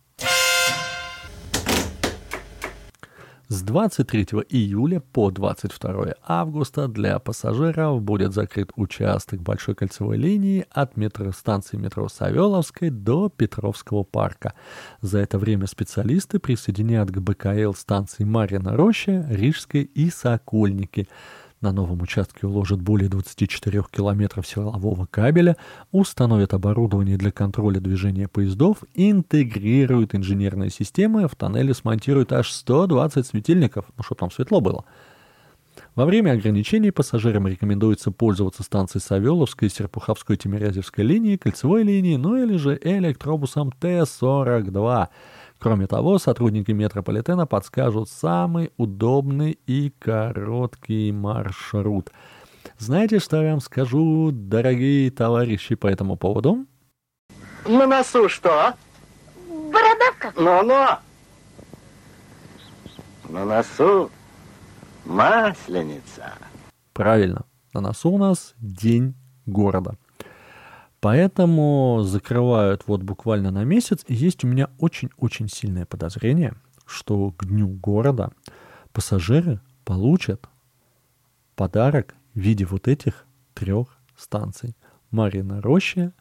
С 3.47 3.63
23 3.63 4.25
июля 4.47 4.99
по 4.99 5.31
22 5.31 6.13
августа 6.21 6.87
для 6.87 7.17
пассажиров 7.17 7.99
будет 7.99 8.35
закрыт 8.35 8.69
участок 8.75 9.41
большой 9.41 9.73
кольцевой 9.73 10.17
линии 10.17 10.67
от 10.69 10.97
метростанции 10.97 11.77
метро 11.77 12.07
Савеловской 12.09 12.91
до 12.91 13.29
Петровского 13.29 14.03
парка. 14.03 14.53
За 15.01 15.17
это 15.17 15.39
время 15.39 15.65
специалисты 15.65 16.37
присоединят 16.37 17.09
к 17.09 17.17
БКЛ 17.17 17.73
станции 17.73 18.23
Марина 18.23 18.77
Роща, 18.77 19.25
Рижской 19.27 19.81
и 19.81 20.11
Сокольники– 20.11 21.07
на 21.61 21.71
новом 21.71 22.01
участке 22.01 22.47
уложат 22.47 22.81
более 22.81 23.09
24 23.09 23.83
километров 23.91 24.47
силового 24.47 25.05
кабеля, 25.05 25.57
установят 25.91 26.53
оборудование 26.53 27.17
для 27.17 27.31
контроля 27.31 27.79
движения 27.79 28.27
поездов, 28.27 28.83
интегрируют 28.93 30.15
инженерные 30.15 30.69
системы, 30.69 31.27
в 31.27 31.35
тоннеле 31.35 31.73
смонтируют 31.73 32.31
аж 32.31 32.51
120 32.51 33.25
светильников, 33.25 33.85
ну 33.97 34.03
чтобы 34.03 34.19
там 34.19 34.31
светло 34.31 34.61
было. 34.61 34.85
Во 35.95 36.05
время 36.05 36.31
ограничений 36.31 36.91
пассажирам 36.91 37.47
рекомендуется 37.47 38.11
пользоваться 38.11 38.63
станцией 38.63 39.01
Савеловской, 39.01 39.69
Серпуховской, 39.69 40.37
Тимирязевской 40.37 41.03
линии, 41.03 41.37
кольцевой 41.37 41.83
линии, 41.83 42.15
ну 42.15 42.41
или 42.41 42.57
же 42.57 42.79
электробусом 42.81 43.71
Т-42. 43.71 45.07
Кроме 45.59 45.87
того, 45.87 46.17
сотрудники 46.19 46.71
метрополитена 46.71 47.45
подскажут 47.45 48.09
самый 48.09 48.71
удобный 48.77 49.59
и 49.67 49.89
короткий 49.99 51.11
маршрут. 51.11 52.11
Знаете, 52.77 53.19
что 53.19 53.41
я 53.43 53.51
вам 53.51 53.59
скажу, 53.59 54.31
дорогие 54.31 55.11
товарищи, 55.11 55.75
по 55.75 55.87
этому 55.87 56.15
поводу? 56.15 56.65
На 57.67 57.85
носу 57.85 58.29
что? 58.29 58.73
Бородавка. 59.49 60.33
Ну-ну. 60.37 60.87
На 63.27 63.45
носу 63.45 64.09
масленица. 65.05 66.33
Правильно. 66.93 67.45
На 67.73 67.81
носу 67.81 68.11
у 68.11 68.17
нас 68.17 68.53
День 68.59 69.13
города. 69.45 69.97
Поэтому 71.01 72.01
закрывают 72.03 72.83
вот 72.87 73.03
буквально 73.03 73.51
на 73.51 73.63
месяц. 73.63 74.03
И 74.07 74.13
есть 74.13 74.43
у 74.43 74.47
меня 74.47 74.69
очень-очень 74.79 75.47
сильное 75.47 75.85
подозрение, 75.85 76.55
что 76.85 77.31
к 77.31 77.45
дню 77.45 77.67
города 77.67 78.31
пассажиры 78.91 79.61
получат 79.85 80.49
подарок 81.55 82.15
в 82.33 82.39
виде 82.39 82.65
вот 82.65 82.87
этих 82.87 83.25
трех 83.53 83.97
станций. 84.17 84.75
Марина 85.11 85.61
Роща, 85.61 86.13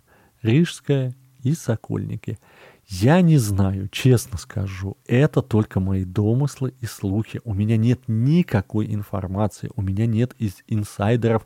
Рижская 0.43 1.15
и 1.43 1.55
Сокольники. 1.55 2.39
Я 2.87 3.21
не 3.21 3.37
знаю, 3.37 3.89
честно 3.89 4.39
скажу, 4.39 4.97
это 5.07 5.43
только 5.43 5.79
мои 5.79 6.05
домыслы 6.05 6.73
и 6.81 6.87
слухи. 6.87 7.41
У 7.45 7.53
меня 7.53 7.77
нет 7.77 8.01
никакой 8.07 8.93
информации, 8.95 9.71
у 9.77 9.83
меня 9.83 10.07
нет 10.07 10.35
из 10.39 10.63
инсайдеров 10.67 11.45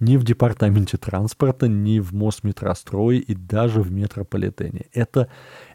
ни 0.00 0.16
в 0.16 0.24
департаменте 0.24 0.96
транспорта, 0.96 1.68
ни 1.68 2.00
в 2.00 2.14
Мосметрострое 2.14 3.18
и 3.18 3.34
даже 3.34 3.82
в 3.82 3.92
метрополитене. 3.92 4.86
Это, 4.92 5.28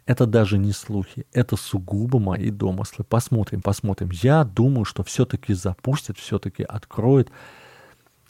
это 0.04 0.26
даже 0.26 0.58
не 0.58 0.72
слухи, 0.72 1.26
это 1.32 1.56
сугубо 1.56 2.18
мои 2.18 2.50
домыслы. 2.50 3.04
Посмотрим, 3.04 3.62
посмотрим. 3.62 4.10
Я 4.12 4.44
думаю, 4.44 4.84
что 4.84 5.04
все-таки 5.04 5.54
запустят, 5.54 6.18
все-таки 6.18 6.64
откроют. 6.64 7.30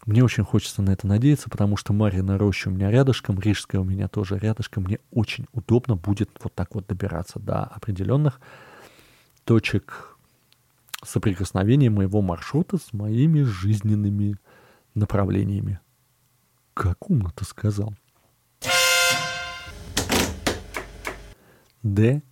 Мне 0.05 0.23
очень 0.23 0.45
хочется 0.45 0.83
на 0.83 0.91
это 0.91 1.07
надеяться, 1.07 1.51
потому 1.51 1.77
что 1.77 1.93
Марина 1.93 2.39
Роща 2.39 2.69
у 2.69 2.73
меня 2.73 2.91
рядышком, 2.91 3.41
Рижская 3.41 3.81
у 3.81 3.85
меня 3.85 4.07
тоже 4.07 4.39
рядышком. 4.39 4.85
Мне 4.85 5.01
очень 5.11 5.47
удобно 5.53 5.97
будет 5.97 6.31
вот 6.43 6.55
так 6.55 6.75
вот 6.75 6.87
добираться 6.87 7.41
до 7.41 7.65
определенных 7.65 8.41
точек 9.45 10.17
соприкосновения 11.03 11.91
моего 11.91 12.21
маршрута 12.21 12.77
с 12.77 12.93
моими 12.93 13.43
жизненными 13.43 14.37
направлениями. 14.95 15.81
Как 16.77 17.09
умно 17.11 17.31
ты 17.35 17.47
сказал. 17.47 17.95
Д5. 21.83 22.23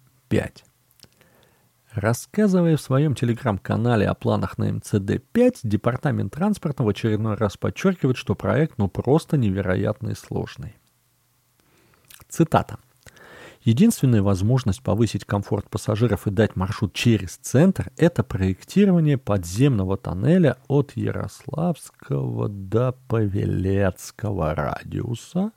Рассказывая 1.93 2.77
в 2.77 2.81
своем 2.83 3.15
телеграм-канале 3.15 4.07
о 4.07 4.13
планах 4.13 4.59
на 4.59 4.69
МЦД-5, 4.69 5.61
Департамент 5.63 6.35
транспорта 6.35 6.83
в 6.83 6.89
очередной 6.89 7.37
раз 7.37 7.57
подчеркивает, 7.57 8.19
что 8.19 8.35
проект 8.35 8.77
ну 8.77 8.89
просто 8.89 9.39
невероятно 9.39 10.15
сложный. 10.15 10.77
Цитата. 12.29 12.79
Единственная 13.65 14.23
возможность 14.23 14.83
повысить 14.83 15.25
комфорт 15.25 15.71
пассажиров 15.71 16.27
и 16.27 16.31
дать 16.31 16.55
маршрут 16.55 16.93
через 16.93 17.39
центр– 17.39 17.91
это 17.97 18.23
проектирование 18.23 19.17
подземного 19.17 19.97
тоннеля 19.97 20.59
от 20.69 20.93
Ярославского 20.95 22.51
до 22.51 22.93
Павелецкого 23.09 24.55
радиуса. 24.55 25.51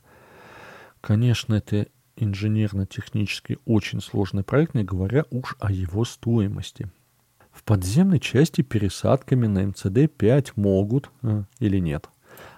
Конечно, 1.02 1.54
это 1.54 1.86
инженерно-технически 2.16 3.58
очень 3.66 4.00
сложный 4.00 4.42
проект, 4.42 4.74
не 4.74 4.84
говоря 4.84 5.26
уж 5.30 5.56
о 5.60 5.70
его 5.70 6.06
стоимости. 6.06 6.90
В 7.52 7.62
подземной 7.62 8.20
части 8.20 8.62
пересадками 8.62 9.46
на 9.46 9.64
МЦД-5 9.64 10.52
могут 10.56 11.10
э, 11.22 11.42
или 11.58 11.78
нет 11.78 12.08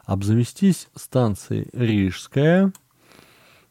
обзавестись 0.04 0.88
станцией 0.96 1.68
Рижская, 1.72 2.72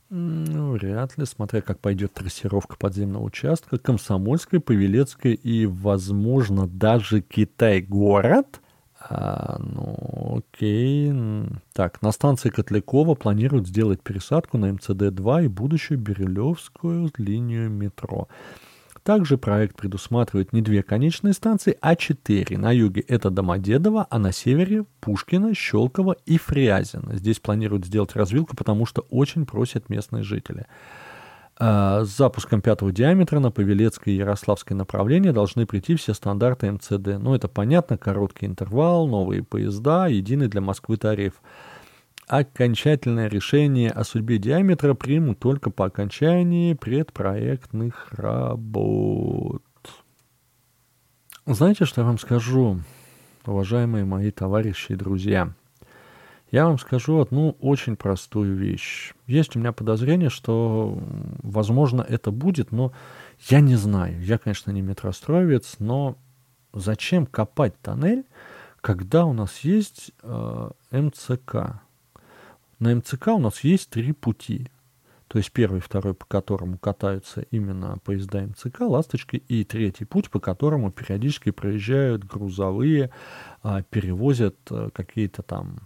ну, 0.09 0.71
вряд 0.71 1.17
ли, 1.17 1.25
смотря 1.25 1.61
как 1.61 1.79
пойдет 1.79 2.13
трассировка 2.13 2.75
подземного 2.77 3.23
участка, 3.23 3.77
Комсомольская, 3.77 4.59
Павелецкая 4.59 5.33
и, 5.33 5.65
возможно, 5.67 6.67
даже 6.67 7.21
Китай-город. 7.21 8.59
А, 8.99 9.57
ну, 9.59 10.39
окей. 10.39 11.13
Так, 11.73 12.01
на 12.01 12.11
станции 12.11 12.49
Котлякова 12.49 13.15
планируют 13.15 13.67
сделать 13.67 14.01
пересадку 14.01 14.57
на 14.57 14.71
МЦД-2 14.71 15.45
и 15.45 15.47
будущую 15.47 15.99
Бирюлевскую 15.99 17.11
линию 17.17 17.69
метро. 17.69 18.27
Также 19.09 19.39
проект 19.39 19.75
предусматривает 19.75 20.53
не 20.53 20.61
две 20.61 20.83
конечные 20.83 21.33
станции, 21.33 21.75
а 21.81 21.95
четыре. 21.95 22.59
На 22.59 22.71
юге 22.71 23.01
это 23.07 23.31
Домодедово, 23.31 24.05
а 24.07 24.19
на 24.19 24.31
севере 24.31 24.85
Пушкина, 24.99 25.55
Щелково 25.55 26.17
и 26.27 26.37
Фрязино. 26.37 27.15
Здесь 27.15 27.39
планируют 27.39 27.87
сделать 27.87 28.15
развилку, 28.15 28.55
потому 28.55 28.85
что 28.85 29.07
очень 29.09 29.47
просят 29.47 29.89
местные 29.89 30.21
жители. 30.21 30.67
А, 31.57 32.05
с 32.05 32.15
запуском 32.15 32.61
пятого 32.61 32.91
диаметра 32.91 33.39
на 33.39 33.49
Павелецкое 33.49 34.13
и 34.13 34.17
Ярославское 34.17 34.77
направление 34.77 35.33
должны 35.33 35.65
прийти 35.65 35.95
все 35.95 36.13
стандарты 36.13 36.71
МЦД. 36.71 37.17
Ну, 37.17 37.33
это 37.33 37.47
понятно, 37.47 37.97
короткий 37.97 38.45
интервал, 38.45 39.07
новые 39.07 39.41
поезда, 39.41 40.05
единый 40.05 40.49
для 40.49 40.61
Москвы 40.61 40.97
тариф 40.97 41.41
окончательное 42.29 43.27
решение 43.27 43.89
о 43.89 44.03
судьбе 44.03 44.37
диаметра 44.37 44.93
примут 44.93 45.39
только 45.39 45.71
по 45.71 45.85
окончании 45.85 46.75
предпроектных 46.75 48.07
работ. 48.11 49.63
Знаете, 51.47 51.85
что 51.85 52.01
я 52.01 52.07
вам 52.07 52.19
скажу, 52.19 52.81
уважаемые 53.47 54.05
мои 54.05 54.29
товарищи 54.29 54.91
и 54.91 54.95
друзья? 54.95 55.55
Я 56.51 56.65
вам 56.67 56.77
скажу 56.77 57.19
одну 57.19 57.57
очень 57.59 57.95
простую 57.95 58.55
вещь. 58.55 59.13
Есть 59.25 59.55
у 59.55 59.59
меня 59.59 59.71
подозрение, 59.71 60.29
что, 60.29 60.99
возможно, 61.41 62.05
это 62.07 62.29
будет, 62.29 62.71
но 62.71 62.91
я 63.49 63.59
не 63.59 63.75
знаю. 63.75 64.23
Я, 64.23 64.37
конечно, 64.37 64.69
не 64.69 64.81
метростроевец, 64.83 65.77
но 65.79 66.15
зачем 66.73 67.25
копать 67.25 67.73
тоннель, 67.81 68.25
когда 68.81 69.25
у 69.25 69.33
нас 69.33 69.59
есть 69.61 70.11
э, 70.21 70.69
МЦК? 70.91 71.81
На 72.79 72.95
МЦК 72.95 73.27
у 73.27 73.39
нас 73.39 73.63
есть 73.63 73.89
три 73.89 74.13
пути. 74.13 74.69
То 75.27 75.37
есть 75.37 75.51
первый, 75.51 75.79
второй, 75.79 76.15
по 76.15 76.25
которому 76.25 76.79
катаются 76.79 77.41
именно 77.51 77.99
поезда 78.03 78.41
МЦК, 78.41 78.81
ласточки, 78.81 79.35
и 79.47 79.63
третий 79.63 80.05
путь, 80.05 80.31
по 80.31 80.39
которому 80.39 80.91
периодически 80.91 81.51
проезжают 81.51 82.23
грузовые, 82.23 83.11
а, 83.61 83.83
перевозят 83.83 84.55
а, 84.71 84.89
какие-то 84.89 85.43
там 85.43 85.81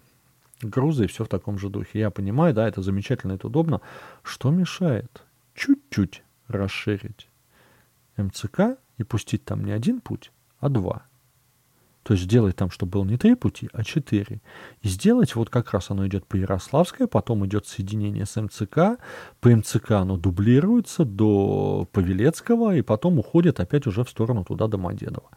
грузы 0.62 1.06
и 1.06 1.08
все 1.08 1.26
в 1.26 1.28
таком 1.28 1.60
же 1.60 1.70
духе. 1.70 2.00
Я 2.00 2.10
понимаю, 2.10 2.54
да, 2.54 2.68
это 2.68 2.82
замечательно, 2.82 3.34
это 3.34 3.48
удобно. 3.48 3.82
Что 4.22 4.50
мешает 4.50 5.24
чуть-чуть 5.56 6.24
расширить 6.48 7.28
МЦК 8.16 8.78
и 8.98 9.04
пустить 9.04 9.44
там 9.44 9.66
не 9.66 9.72
один 9.72 10.00
путь, 10.00 10.32
а 10.60 10.70
два? 10.70 11.04
То 12.04 12.14
есть 12.14 12.26
сделать 12.26 12.56
там, 12.56 12.70
чтобы 12.70 12.92
было 12.92 13.06
не 13.06 13.18
три 13.18 13.36
пути, 13.36 13.70
а 13.72 13.84
четыре. 13.84 14.42
И 14.82 14.90
сделать, 14.90 15.36
вот 15.36 15.50
как 15.50 15.72
раз 15.72 15.90
оно 15.90 16.06
идет 16.06 16.26
по 16.26 16.36
Ярославской, 16.36 17.08
потом 17.08 17.46
идет 17.46 17.66
соединение 17.66 18.26
с 18.26 18.40
МЦК, 18.40 19.00
по 19.40 19.50
МЦК 19.50 19.92
оно 19.92 20.18
дублируется 20.18 21.06
до 21.06 21.88
Павелецкого, 21.92 22.76
и 22.76 22.82
потом 22.82 23.20
уходит 23.20 23.62
опять 23.62 23.88
уже 23.88 24.04
в 24.04 24.10
сторону 24.10 24.44
туда 24.44 24.68
Домодедово. 24.68 25.30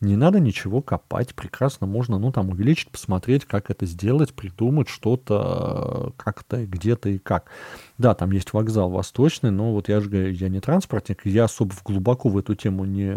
Не 0.00 0.14
надо 0.14 0.38
ничего 0.38 0.80
копать, 0.80 1.34
прекрасно 1.34 1.88
можно, 1.88 2.18
ну, 2.18 2.30
там, 2.30 2.50
увеличить, 2.50 2.88
посмотреть, 2.88 3.44
как 3.44 3.68
это 3.68 3.84
сделать, 3.84 4.32
придумать 4.32 4.88
что-то 4.88 6.12
как-то, 6.16 6.64
где-то 6.64 7.08
и 7.08 7.18
как. 7.18 7.50
Да, 7.98 8.14
там 8.14 8.30
есть 8.30 8.52
вокзал 8.52 8.90
восточный, 8.90 9.50
но 9.50 9.72
вот 9.72 9.88
я 9.88 10.00
же 10.00 10.08
говорю, 10.08 10.30
я 10.30 10.48
не 10.48 10.60
транспортник, 10.60 11.26
я 11.26 11.44
особо 11.44 11.74
глубоко 11.84 12.28
в 12.28 12.38
эту 12.38 12.54
тему 12.54 12.84
не 12.84 13.12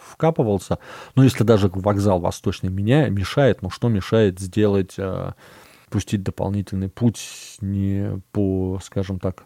вкапывался. 0.00 0.78
Но 1.16 1.24
если 1.24 1.42
даже 1.42 1.68
вокзал 1.68 2.20
восточный 2.20 2.70
меня 2.70 3.08
мешает, 3.08 3.62
ну, 3.62 3.70
что 3.70 3.88
мешает 3.88 4.38
сделать, 4.38 4.94
э, 4.98 5.32
пустить 5.88 6.22
дополнительный 6.22 6.88
путь 6.88 7.58
не 7.60 8.22
по, 8.30 8.78
скажем 8.84 9.18
так, 9.18 9.42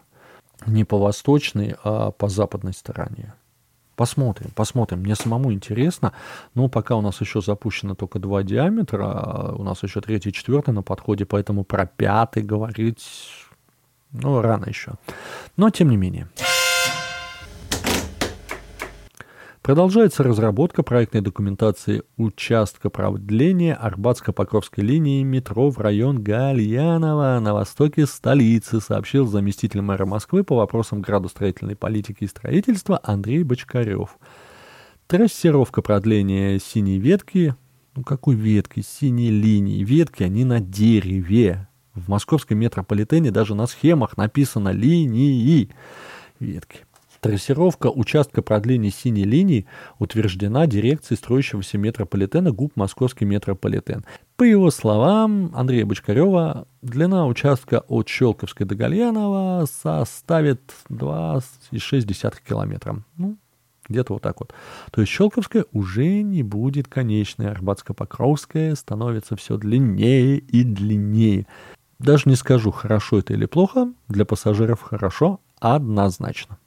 не 0.67 0.83
по 0.83 0.99
восточной, 0.99 1.75
а 1.83 2.11
по 2.11 2.29
западной 2.29 2.73
стороне. 2.73 3.33
Посмотрим, 3.95 4.51
посмотрим. 4.55 4.99
Мне 4.99 5.15
самому 5.15 5.53
интересно. 5.53 6.13
Но 6.53 6.67
пока 6.67 6.95
у 6.95 7.01
нас 7.01 7.21
еще 7.21 7.41
запущено 7.41 7.95
только 7.95 8.19
два 8.19 8.43
диаметра, 8.43 9.05
а 9.05 9.55
у 9.55 9.63
нас 9.63 9.83
еще 9.83 10.01
третий 10.01 10.29
и 10.29 10.33
четвертый 10.33 10.73
на 10.73 10.83
подходе, 10.83 11.25
поэтому 11.25 11.63
про 11.63 11.85
пятый 11.85 12.43
говорить, 12.43 13.05
ну, 14.11 14.41
рано 14.41 14.65
еще. 14.65 14.93
Но 15.57 15.69
тем 15.69 15.89
не 15.89 15.97
менее. 15.97 16.27
Продолжается 19.65 20.21
разработка 20.21 20.83
проектной 20.83 21.21
документации 21.21 22.03
участка 22.17 22.91
продления 22.91 23.73
Арбатско-Покровской 23.73 24.83
линии 24.83 25.23
метро 25.23 25.71
в 25.71 25.79
район 25.79 26.21
Гальянова 26.21 27.39
на 27.41 27.55
востоке 27.55 28.05
столицы, 28.05 28.79
сообщил 28.79 29.25
заместитель 29.25 29.81
мэра 29.81 30.05
Москвы 30.05 30.43
по 30.43 30.57
вопросам 30.57 31.01
градостроительной 31.01 31.75
политики 31.75 32.25
и 32.25 32.27
строительства 32.27 32.99
Андрей 33.01 33.41
Бочкарев. 33.41 34.19
Трассировка 35.07 35.81
продления 35.81 36.59
синей 36.59 36.99
ветки, 36.99 37.55
ну 37.95 38.03
какой 38.03 38.35
ветки, 38.35 38.81
синей 38.81 39.31
линии, 39.31 39.83
ветки 39.83 40.21
они 40.21 40.45
на 40.45 40.59
дереве. 40.59 41.67
В 41.95 42.07
московском 42.07 42.59
метрополитене 42.59 43.31
даже 43.31 43.55
на 43.55 43.65
схемах 43.65 44.15
написано 44.15 44.69
линии 44.69 45.69
ветки. 46.39 46.81
Трассировка 47.25 47.87
участка 47.87 48.43
продления 48.43 48.91
синей 48.91 49.23
линии 49.23 49.65
утверждена 49.97 50.67
дирекцией 50.67 51.17
строящегося 51.17 51.79
метрополитена 51.79 52.51
ГУП 52.51 52.75
«Московский 52.75 53.25
метрополитен». 53.25 54.05
По 54.37 54.43
его 54.43 54.69
словам 54.69 55.49
Андрея 55.55 55.87
Бочкарева, 55.87 56.67
длина 56.83 57.25
участка 57.25 57.79
от 57.87 58.07
Щелковской 58.07 58.67
до 58.67 58.75
Гальянова 58.75 59.65
составит 59.65 60.71
2,6 60.91 62.35
километра. 62.47 63.03
Ну, 63.17 63.37
где-то 63.89 64.13
вот 64.13 64.21
так 64.21 64.39
вот. 64.39 64.53
То 64.91 65.01
есть 65.01 65.11
Щелковская 65.11 65.65
уже 65.71 66.21
не 66.21 66.43
будет 66.43 66.87
конечной, 66.87 67.47
Арбатско-Покровская 67.47 68.75
становится 68.75 69.35
все 69.35 69.57
длиннее 69.57 70.37
и 70.37 70.63
длиннее. 70.63 71.47
Даже 71.97 72.29
не 72.29 72.35
скажу, 72.35 72.69
хорошо 72.69 73.17
это 73.17 73.33
или 73.33 73.47
плохо, 73.47 73.91
для 74.09 74.25
пассажиров 74.25 74.83
хорошо 74.83 75.39
однозначно. 75.59 76.59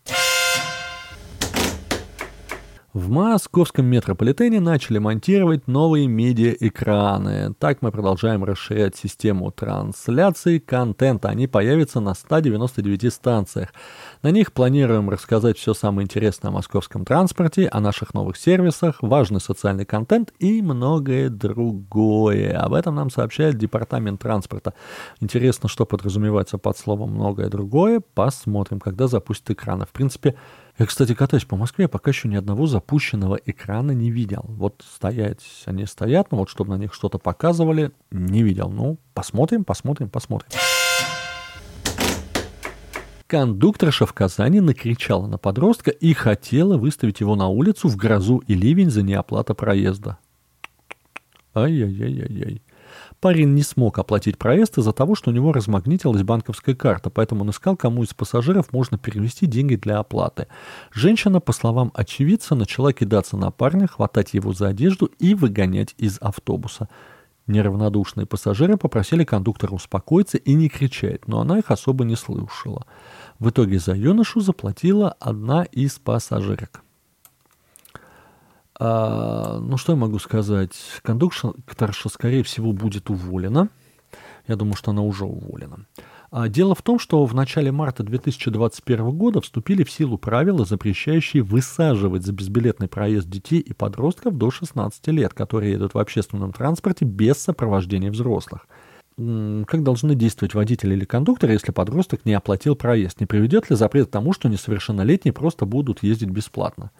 В 2.94 3.10
московском 3.10 3.84
метрополитене 3.84 4.60
начали 4.60 4.96
монтировать 4.96 5.68
новые 5.68 6.06
медиаэкраны. 6.06 7.52
Так 7.58 7.82
мы 7.82 7.92
продолжаем 7.92 8.44
расширять 8.44 8.96
систему 8.96 9.50
трансляции 9.50 10.58
контента. 10.58 11.28
Они 11.28 11.46
появятся 11.46 12.00
на 12.00 12.14
199 12.14 13.12
станциях. 13.12 13.74
На 14.22 14.30
них 14.30 14.54
планируем 14.54 15.10
рассказать 15.10 15.58
все 15.58 15.74
самое 15.74 16.06
интересное 16.06 16.48
о 16.48 16.52
московском 16.52 17.04
транспорте, 17.04 17.68
о 17.68 17.80
наших 17.80 18.14
новых 18.14 18.38
сервисах, 18.38 19.02
важный 19.02 19.42
социальный 19.42 19.84
контент 19.84 20.32
и 20.38 20.62
многое 20.62 21.28
другое. 21.28 22.58
Об 22.58 22.72
этом 22.72 22.94
нам 22.94 23.10
сообщает 23.10 23.58
Департамент 23.58 24.22
транспорта. 24.22 24.72
Интересно, 25.20 25.68
что 25.68 25.84
подразумевается 25.84 26.56
под 26.56 26.78
словом 26.78 27.10
«многое 27.10 27.50
другое». 27.50 28.00
Посмотрим, 28.14 28.80
когда 28.80 29.08
запустят 29.08 29.50
экраны. 29.50 29.84
В 29.84 29.90
принципе, 29.90 30.36
я, 30.78 30.86
кстати, 30.86 31.12
катаюсь 31.12 31.44
по 31.44 31.56
Москве, 31.56 31.88
пока 31.88 32.12
еще 32.12 32.28
ни 32.28 32.36
одного 32.36 32.66
запущенного 32.66 33.40
экрана 33.44 33.90
не 33.90 34.12
видел. 34.12 34.44
Вот 34.46 34.84
стоять 34.88 35.44
они 35.64 35.86
стоят, 35.86 36.30
но 36.30 36.38
вот 36.38 36.48
чтобы 36.48 36.70
на 36.70 36.80
них 36.80 36.94
что-то 36.94 37.18
показывали, 37.18 37.90
не 38.12 38.44
видел. 38.44 38.70
Ну, 38.70 38.98
посмотрим, 39.12 39.64
посмотрим, 39.64 40.08
посмотрим. 40.08 40.50
Кондукторша 43.26 44.06
в 44.06 44.12
Казани 44.12 44.60
накричала 44.60 45.26
на 45.26 45.36
подростка 45.36 45.90
и 45.90 46.14
хотела 46.14 46.78
выставить 46.78 47.20
его 47.20 47.34
на 47.34 47.48
улицу 47.48 47.88
в 47.88 47.96
грозу 47.96 48.38
и 48.46 48.54
ливень 48.54 48.90
за 48.90 49.02
неоплата 49.02 49.54
проезда. 49.54 50.18
Ай-яй-яй-яй-яй. 51.54 52.62
Парень 53.20 53.54
не 53.54 53.62
смог 53.62 53.98
оплатить 53.98 54.38
проезд 54.38 54.78
из-за 54.78 54.92
того, 54.92 55.16
что 55.16 55.30
у 55.30 55.32
него 55.32 55.52
размагнитилась 55.52 56.22
банковская 56.22 56.76
карта, 56.76 57.10
поэтому 57.10 57.42
он 57.42 57.50
искал, 57.50 57.76
кому 57.76 58.04
из 58.04 58.14
пассажиров 58.14 58.72
можно 58.72 58.96
перевести 58.96 59.46
деньги 59.46 59.74
для 59.74 59.98
оплаты. 59.98 60.46
Женщина, 60.92 61.40
по 61.40 61.52
словам 61.52 61.90
очевидца, 61.94 62.54
начала 62.54 62.92
кидаться 62.92 63.36
на 63.36 63.50
парня, 63.50 63.88
хватать 63.88 64.34
его 64.34 64.52
за 64.52 64.68
одежду 64.68 65.10
и 65.18 65.34
выгонять 65.34 65.96
из 65.98 66.18
автобуса. 66.20 66.88
Неравнодушные 67.48 68.26
пассажиры 68.26 68.76
попросили 68.76 69.24
кондуктора 69.24 69.72
успокоиться 69.72 70.38
и 70.38 70.54
не 70.54 70.68
кричать, 70.68 71.26
но 71.26 71.40
она 71.40 71.58
их 71.58 71.72
особо 71.72 72.04
не 72.04 72.14
слушала. 72.14 72.86
В 73.40 73.50
итоге 73.50 73.80
за 73.80 73.94
юношу 73.94 74.40
заплатила 74.40 75.16
одна 75.18 75.64
из 75.64 75.98
пассажирок. 75.98 76.84
А, 78.78 79.58
ну, 79.60 79.76
что 79.76 79.92
я 79.92 79.98
могу 79.98 80.18
сказать? 80.18 80.72
Кондукторша, 81.02 82.08
скорее 82.08 82.42
всего, 82.42 82.72
будет 82.72 83.10
уволена. 83.10 83.68
Я 84.46 84.56
думаю, 84.56 84.74
что 84.74 84.92
она 84.92 85.02
уже 85.02 85.24
уволена. 85.24 85.86
А 86.30 86.48
дело 86.48 86.74
в 86.74 86.82
том, 86.82 86.98
что 86.98 87.24
в 87.24 87.34
начале 87.34 87.72
марта 87.72 88.02
2021 88.02 89.10
года 89.10 89.40
вступили 89.40 89.82
в 89.82 89.90
силу 89.90 90.18
правила, 90.18 90.64
запрещающие 90.64 91.42
высаживать 91.42 92.24
за 92.24 92.32
безбилетный 92.32 92.88
проезд 92.88 93.28
детей 93.28 93.60
и 93.60 93.72
подростков 93.72 94.36
до 94.36 94.50
16 94.50 95.06
лет, 95.08 95.32
которые 95.32 95.72
едут 95.72 95.94
в 95.94 95.98
общественном 95.98 96.52
транспорте 96.52 97.04
без 97.04 97.38
сопровождения 97.38 98.10
взрослых. 98.10 98.66
Как 99.16 99.82
должны 99.82 100.14
действовать 100.14 100.54
водители 100.54 100.94
или 100.94 101.04
кондукторы, 101.04 101.54
если 101.54 101.72
подросток 101.72 102.24
не 102.24 102.34
оплатил 102.34 102.76
проезд? 102.76 103.20
Не 103.20 103.26
приведет 103.26 103.68
ли 103.68 103.76
запрет 103.76 104.08
к 104.08 104.12
тому, 104.12 104.32
что 104.32 104.48
несовершеннолетние 104.48 105.32
просто 105.32 105.66
будут 105.66 106.02
ездить 106.02 106.30
бесплатно? 106.30 106.90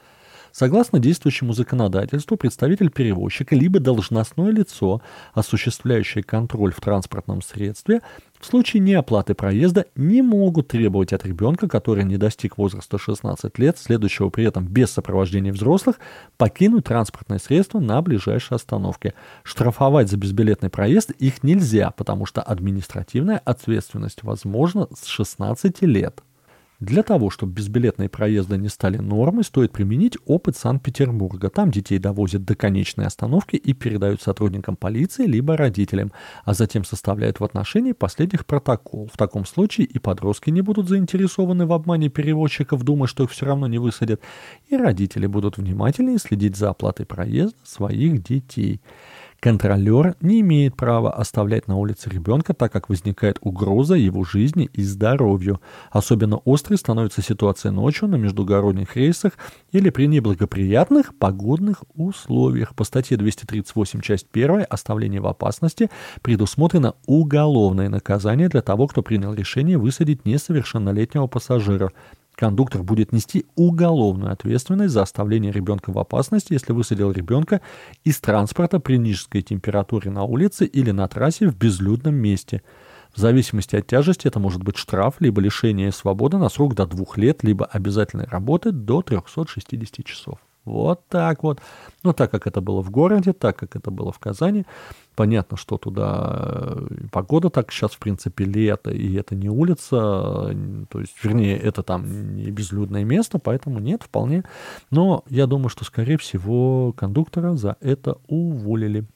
Согласно 0.52 0.98
действующему 0.98 1.52
законодательству, 1.52 2.36
представитель 2.36 2.90
перевозчика 2.90 3.54
либо 3.54 3.80
должностное 3.80 4.50
лицо, 4.50 5.02
осуществляющее 5.34 6.24
контроль 6.24 6.72
в 6.72 6.80
транспортном 6.80 7.42
средстве, 7.42 8.00
в 8.40 8.46
случае 8.46 8.80
неоплаты 8.80 9.34
проезда 9.34 9.86
не 9.96 10.22
могут 10.22 10.68
требовать 10.68 11.12
от 11.12 11.26
ребенка, 11.26 11.68
который 11.68 12.04
не 12.04 12.16
достиг 12.16 12.56
возраста 12.56 12.96
16 12.96 13.58
лет, 13.58 13.78
следующего 13.78 14.28
при 14.30 14.44
этом 14.44 14.66
без 14.66 14.92
сопровождения 14.92 15.52
взрослых, 15.52 15.96
покинуть 16.36 16.84
транспортное 16.84 17.38
средство 17.38 17.80
на 17.80 18.00
ближайшей 18.00 18.54
остановке. 18.54 19.14
Штрафовать 19.42 20.08
за 20.08 20.16
безбилетный 20.16 20.70
проезд 20.70 21.10
их 21.10 21.42
нельзя, 21.42 21.90
потому 21.90 22.26
что 22.26 22.40
административная 22.42 23.38
ответственность 23.38 24.22
возможна 24.22 24.86
с 24.94 25.06
16 25.06 25.82
лет. 25.82 26.22
Для 26.80 27.02
того, 27.02 27.28
чтобы 27.28 27.54
безбилетные 27.54 28.08
проезды 28.08 28.56
не 28.56 28.68
стали 28.68 28.98
нормой, 28.98 29.42
стоит 29.42 29.72
применить 29.72 30.16
опыт 30.26 30.56
Санкт-Петербурга. 30.56 31.50
Там 31.50 31.72
детей 31.72 31.98
довозят 31.98 32.44
до 32.44 32.54
конечной 32.54 33.06
остановки 33.06 33.56
и 33.56 33.72
передают 33.72 34.22
сотрудникам 34.22 34.76
полиции 34.76 35.26
либо 35.26 35.56
родителям, 35.56 36.12
а 36.44 36.54
затем 36.54 36.84
составляют 36.84 37.40
в 37.40 37.44
отношении 37.44 37.90
последних 37.90 38.46
протокол. 38.46 39.10
В 39.12 39.16
таком 39.16 39.44
случае 39.44 39.88
и 39.88 39.98
подростки 39.98 40.50
не 40.50 40.60
будут 40.60 40.88
заинтересованы 40.88 41.66
в 41.66 41.72
обмане 41.72 42.10
перевозчиков, 42.10 42.84
думая, 42.84 43.08
что 43.08 43.24
их 43.24 43.32
все 43.32 43.46
равно 43.46 43.66
не 43.66 43.78
высадят, 43.78 44.20
и 44.68 44.76
родители 44.76 45.26
будут 45.26 45.56
внимательнее 45.56 46.18
следить 46.18 46.56
за 46.56 46.70
оплатой 46.70 47.06
проезда 47.06 47.58
своих 47.64 48.22
детей. 48.22 48.80
Контролер 49.40 50.16
не 50.20 50.40
имеет 50.40 50.74
права 50.74 51.12
оставлять 51.14 51.68
на 51.68 51.76
улице 51.76 52.10
ребенка, 52.10 52.54
так 52.54 52.72
как 52.72 52.88
возникает 52.88 53.38
угроза 53.40 53.94
его 53.94 54.24
жизни 54.24 54.68
и 54.72 54.82
здоровью. 54.82 55.60
Особенно 55.92 56.40
острой 56.44 56.76
становится 56.76 57.22
ситуация 57.22 57.70
ночью 57.70 58.08
на 58.08 58.16
междугородних 58.16 58.96
рейсах 58.96 59.34
или 59.70 59.90
при 59.90 60.08
неблагоприятных 60.08 61.14
погодных 61.14 61.84
условиях. 61.94 62.74
По 62.74 62.82
статье 62.82 63.16
238, 63.16 64.00
часть 64.00 64.26
1, 64.32 64.66
оставление 64.68 65.20
в 65.20 65.28
опасности, 65.28 65.88
предусмотрено 66.20 66.94
уголовное 67.06 67.88
наказание 67.88 68.48
для 68.48 68.60
того, 68.60 68.88
кто 68.88 69.02
принял 69.02 69.34
решение 69.34 69.78
высадить 69.78 70.26
несовершеннолетнего 70.26 71.28
пассажира. 71.28 71.92
Кондуктор 72.38 72.84
будет 72.84 73.10
нести 73.10 73.46
уголовную 73.56 74.30
ответственность 74.30 74.94
за 74.94 75.02
оставление 75.02 75.50
ребенка 75.50 75.90
в 75.90 75.98
опасности, 75.98 76.52
если 76.52 76.72
высадил 76.72 77.10
ребенка 77.10 77.60
из 78.04 78.20
транспорта 78.20 78.78
при 78.78 78.96
низкой 78.96 79.42
температуре 79.42 80.12
на 80.12 80.22
улице 80.22 80.64
или 80.64 80.92
на 80.92 81.08
трассе 81.08 81.48
в 81.48 81.56
безлюдном 81.56 82.14
месте. 82.14 82.62
В 83.12 83.18
зависимости 83.18 83.74
от 83.74 83.88
тяжести 83.88 84.28
это 84.28 84.38
может 84.38 84.62
быть 84.62 84.76
штраф, 84.76 85.16
либо 85.18 85.40
лишение 85.40 85.90
свободы 85.90 86.38
на 86.38 86.48
срок 86.48 86.76
до 86.76 86.86
двух 86.86 87.18
лет, 87.18 87.42
либо 87.42 87.66
обязательной 87.66 88.26
работы 88.26 88.70
до 88.70 89.02
360 89.02 90.06
часов. 90.06 90.38
Вот 90.68 91.00
так 91.08 91.42
вот. 91.42 91.60
Ну, 92.02 92.12
так 92.12 92.30
как 92.30 92.46
это 92.46 92.60
было 92.60 92.82
в 92.82 92.90
городе, 92.90 93.32
так 93.32 93.56
как 93.56 93.74
это 93.74 93.90
было 93.90 94.12
в 94.12 94.18
Казани, 94.18 94.64
понятно, 95.16 95.56
что 95.56 95.78
туда 95.78 96.36
э, 96.36 96.86
погода 97.10 97.48
так 97.48 97.72
сейчас, 97.72 97.92
в 97.92 97.98
принципе, 97.98 98.44
лето, 98.44 98.90
и 98.90 99.14
это 99.14 99.34
не 99.34 99.48
улица, 99.48 100.54
то 100.90 101.00
есть, 101.00 101.16
вернее, 101.22 101.56
это 101.56 101.82
там 101.82 102.36
не 102.36 102.50
безлюдное 102.50 103.04
место, 103.04 103.38
поэтому 103.38 103.78
нет, 103.78 104.02
вполне. 104.02 104.44
Но 104.90 105.24
я 105.30 105.46
думаю, 105.46 105.70
что, 105.70 105.84
скорее 105.86 106.18
всего, 106.18 106.92
кондуктора 106.92 107.56
за 107.56 107.76
это 107.80 108.18
уволили. 108.28 109.06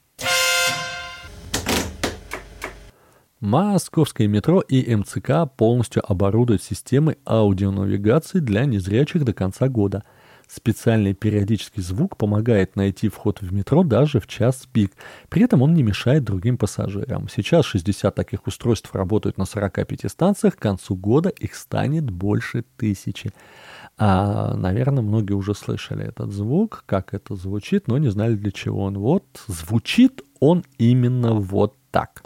Московское 3.39 4.27
метро 4.27 4.61
и 4.61 4.95
МЦК 4.95 5.47
полностью 5.55 6.01
оборудуют 6.09 6.63
системой 6.63 7.19
аудионавигации 7.25 8.39
для 8.39 8.65
незрячих 8.65 9.23
до 9.23 9.33
конца 9.33 9.67
года– 9.67 10.03
Специальный 10.55 11.15
периодический 11.15 11.81
звук 11.81 12.15
помогает 12.15 12.75
найти 12.75 13.09
вход 13.09 13.41
в 13.41 13.51
метро 13.51 13.83
даже 13.83 14.19
в 14.19 14.27
час 14.27 14.67
пик. 14.71 14.91
При 15.29 15.43
этом 15.43 15.63
он 15.63 15.73
не 15.73 15.81
мешает 15.81 16.23
другим 16.23 16.59
пассажирам. 16.59 17.27
Сейчас 17.27 17.65
60 17.65 18.13
таких 18.13 18.45
устройств 18.45 18.93
работают 18.93 19.39
на 19.39 19.45
45 19.45 20.11
станциях. 20.11 20.55
К 20.55 20.59
концу 20.59 20.95
года 20.95 21.29
их 21.29 21.55
станет 21.55 22.07
больше 22.07 22.65
тысячи. 22.77 23.31
А, 23.97 24.53
наверное, 24.53 25.01
многие 25.01 25.33
уже 25.33 25.55
слышали 25.55 26.05
этот 26.05 26.31
звук, 26.31 26.83
как 26.85 27.15
это 27.15 27.35
звучит, 27.35 27.87
но 27.87 27.97
не 27.97 28.11
знали 28.11 28.35
для 28.35 28.51
чего 28.51 28.83
он. 28.83 28.99
Вот 28.99 29.25
звучит 29.47 30.21
он 30.39 30.63
именно 30.77 31.33
вот 31.33 31.73
так. 31.89 32.21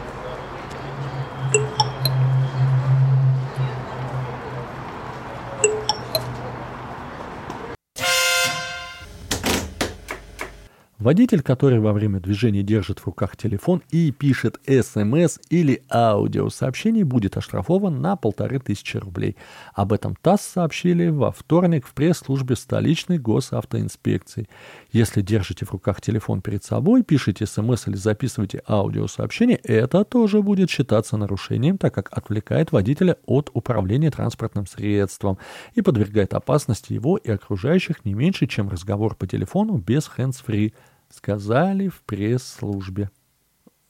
Водитель, 11.08 11.40
который 11.40 11.80
во 11.80 11.94
время 11.94 12.20
движения 12.20 12.62
держит 12.62 12.98
в 12.98 13.06
руках 13.06 13.34
телефон 13.34 13.82
и 13.88 14.10
пишет 14.10 14.60
СМС 14.66 15.38
или 15.48 15.82
аудиосообщение, 15.90 17.02
будет 17.02 17.38
оштрафован 17.38 18.02
на 18.02 18.14
полторы 18.14 18.58
тысячи 18.58 18.98
рублей. 18.98 19.34
Об 19.72 19.94
этом 19.94 20.16
ТАСС 20.16 20.42
сообщили 20.42 21.08
во 21.08 21.32
вторник 21.32 21.86
в 21.86 21.94
пресс-службе 21.94 22.56
столичной 22.56 23.16
госавтоинспекции. 23.16 24.50
Если 24.92 25.22
держите 25.22 25.64
в 25.64 25.72
руках 25.72 26.02
телефон 26.02 26.42
перед 26.42 26.62
собой, 26.62 27.02
пишите 27.02 27.46
СМС 27.46 27.88
или 27.88 27.96
записываете 27.96 28.62
аудиосообщение, 28.68 29.56
это 29.56 30.04
тоже 30.04 30.42
будет 30.42 30.68
считаться 30.68 31.16
нарушением, 31.16 31.78
так 31.78 31.94
как 31.94 32.10
отвлекает 32.12 32.70
водителя 32.70 33.16
от 33.24 33.50
управления 33.54 34.10
транспортным 34.10 34.66
средством 34.66 35.38
и 35.74 35.80
подвергает 35.80 36.34
опасности 36.34 36.92
его 36.92 37.16
и 37.16 37.30
окружающих 37.30 38.04
не 38.04 38.12
меньше, 38.12 38.46
чем 38.46 38.68
разговор 38.68 39.14
по 39.14 39.26
телефону 39.26 39.78
без 39.78 40.10
hands-free 40.14 40.74
сказали 41.10 41.88
в 41.88 42.02
пресс-службе. 42.02 43.10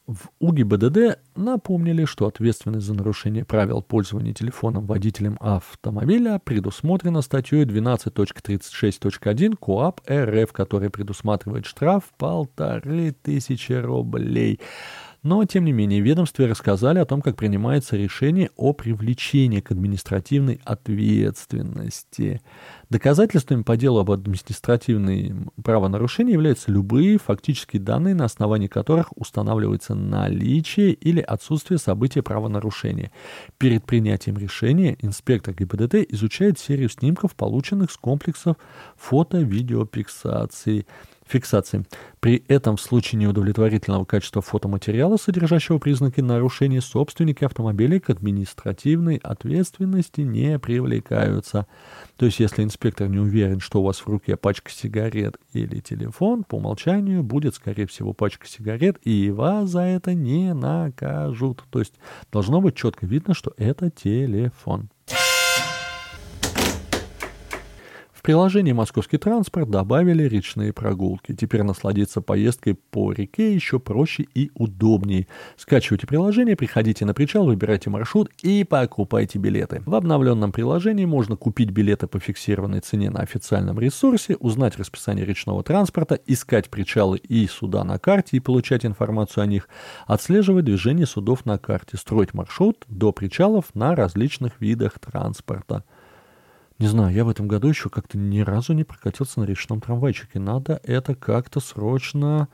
В 0.08 0.30
УГИБДД 0.38 1.18
напомнили, 1.36 2.06
что 2.06 2.26
ответственность 2.26 2.86
за 2.86 2.94
нарушение 2.94 3.44
правил 3.44 3.82
пользования 3.82 4.32
телефоном 4.32 4.86
водителем 4.86 5.36
автомобиля 5.38 6.40
предусмотрена 6.42 7.20
статьей 7.20 7.66
12.36.1 7.66 9.56
КОАП 9.56 10.00
РФ, 10.10 10.52
которая 10.54 10.88
предусматривает 10.88 11.66
штраф 11.66 12.04
полторы 12.16 13.12
тысячи 13.12 13.72
рублей. 13.72 14.60
Но, 15.24 15.44
тем 15.44 15.64
не 15.64 15.72
менее, 15.72 16.00
ведомстве 16.00 16.46
рассказали 16.46 17.00
о 17.00 17.04
том, 17.04 17.22
как 17.22 17.36
принимается 17.36 17.96
решение 17.96 18.50
о 18.56 18.72
привлечении 18.72 19.60
к 19.60 19.72
административной 19.72 20.60
ответственности. 20.64 22.40
Доказательствами 22.88 23.62
по 23.62 23.76
делу 23.76 23.98
об 23.98 24.12
административной 24.12 25.34
правонарушении 25.62 26.32
являются 26.32 26.70
любые 26.70 27.18
фактические 27.18 27.82
данные, 27.82 28.14
на 28.14 28.26
основании 28.26 28.68
которых 28.68 29.08
устанавливается 29.16 29.94
наличие 29.94 30.92
или 30.92 31.20
отсутствие 31.20 31.78
события 31.78 32.22
правонарушения. 32.22 33.10
Перед 33.58 33.84
принятием 33.84 34.38
решения 34.38 34.96
инспектор 35.00 35.52
ГИБДД 35.52 35.96
изучает 36.10 36.60
серию 36.60 36.88
снимков, 36.88 37.34
полученных 37.34 37.90
с 37.90 37.96
комплексов 37.96 38.56
фото-видеофиксации. 38.96 40.86
Фиксации. 41.28 41.84
При 42.20 42.42
этом 42.48 42.76
в 42.76 42.80
случае 42.80 43.20
неудовлетворительного 43.20 44.04
качества 44.04 44.42
фотоматериала, 44.42 45.16
содержащего 45.16 45.78
признаки 45.78 46.20
нарушений, 46.20 46.80
собственники 46.80 47.44
автомобилей 47.44 48.00
к 48.00 48.10
административной 48.10 49.16
ответственности 49.16 50.22
не 50.22 50.58
привлекаются. 50.58 51.66
То 52.16 52.26
есть, 52.26 52.40
если 52.40 52.64
инспектор 52.64 53.08
не 53.08 53.18
уверен, 53.18 53.60
что 53.60 53.80
у 53.80 53.84
вас 53.84 53.98
в 53.98 54.08
руке 54.08 54.36
пачка 54.36 54.70
сигарет 54.70 55.36
или 55.52 55.80
телефон, 55.80 56.44
по 56.44 56.56
умолчанию 56.56 57.22
будет, 57.22 57.54
скорее 57.54 57.86
всего, 57.86 58.12
пачка 58.12 58.46
сигарет, 58.46 58.98
и 59.04 59.30
вас 59.30 59.70
за 59.70 59.82
это 59.82 60.14
не 60.14 60.54
накажут. 60.54 61.64
То 61.70 61.78
есть, 61.78 61.94
должно 62.32 62.60
быть 62.60 62.74
четко 62.74 63.06
видно, 63.06 63.34
что 63.34 63.52
это 63.56 63.90
телефон. 63.90 64.90
Приложении 68.28 68.72
«Московский 68.72 69.16
транспорт» 69.16 69.70
добавили 69.70 70.24
речные 70.24 70.74
прогулки. 70.74 71.34
Теперь 71.34 71.62
насладиться 71.62 72.20
поездкой 72.20 72.74
по 72.74 73.10
реке 73.10 73.54
еще 73.54 73.78
проще 73.78 74.26
и 74.34 74.50
удобнее. 74.52 75.28
Скачивайте 75.56 76.06
приложение, 76.06 76.54
приходите 76.54 77.06
на 77.06 77.14
причал, 77.14 77.46
выбирайте 77.46 77.88
маршрут 77.88 78.28
и 78.42 78.64
покупайте 78.64 79.38
билеты. 79.38 79.82
В 79.86 79.94
обновленном 79.94 80.52
приложении 80.52 81.06
можно 81.06 81.36
купить 81.36 81.70
билеты 81.70 82.06
по 82.06 82.20
фиксированной 82.20 82.80
цене 82.80 83.08
на 83.08 83.20
официальном 83.20 83.80
ресурсе, 83.80 84.36
узнать 84.36 84.76
расписание 84.76 85.24
речного 85.24 85.62
транспорта, 85.62 86.20
искать 86.26 86.68
причалы 86.68 87.16
и 87.16 87.46
суда 87.46 87.82
на 87.82 87.98
карте 87.98 88.36
и 88.36 88.40
получать 88.40 88.84
информацию 88.84 89.44
о 89.44 89.46
них, 89.46 89.70
отслеживать 90.06 90.66
движение 90.66 91.06
судов 91.06 91.46
на 91.46 91.56
карте, 91.56 91.96
строить 91.96 92.34
маршрут 92.34 92.84
до 92.88 93.10
причалов 93.10 93.74
на 93.74 93.96
различных 93.96 94.60
видах 94.60 94.98
транспорта. 94.98 95.82
Не 96.78 96.86
знаю, 96.86 97.12
я 97.12 97.24
в 97.24 97.28
этом 97.28 97.48
году 97.48 97.68
еще 97.68 97.90
как-то 97.90 98.16
ни 98.16 98.38
разу 98.40 98.72
не 98.72 98.84
прокатился 98.84 99.40
на 99.40 99.44
речном 99.44 99.80
трамвайчике. 99.80 100.38
Надо 100.38 100.80
это 100.84 101.16
как-то 101.16 101.58
срочно, 101.58 102.48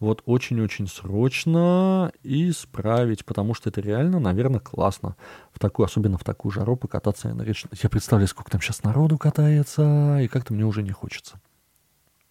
вот 0.00 0.22
очень-очень 0.26 0.88
срочно 0.88 2.10
исправить, 2.24 3.24
потому 3.24 3.54
что 3.54 3.70
это 3.70 3.80
реально, 3.80 4.18
наверное, 4.18 4.58
классно. 4.58 5.16
В 5.52 5.60
такую, 5.60 5.86
особенно 5.86 6.18
в 6.18 6.24
такую 6.24 6.50
жару 6.50 6.76
покататься 6.76 7.32
на 7.32 7.42
речном. 7.42 7.70
Я 7.80 7.88
представляю, 7.88 8.26
сколько 8.28 8.50
там 8.50 8.60
сейчас 8.60 8.82
народу 8.82 9.18
катается, 9.18 10.18
и 10.18 10.26
как-то 10.26 10.52
мне 10.52 10.64
уже 10.64 10.82
не 10.82 10.90
хочется. 10.90 11.40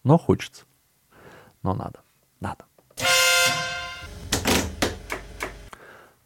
Но 0.03 0.17
хочется. 0.17 0.65
Но 1.61 1.73
надо. 1.73 2.01
Надо. 2.41 2.65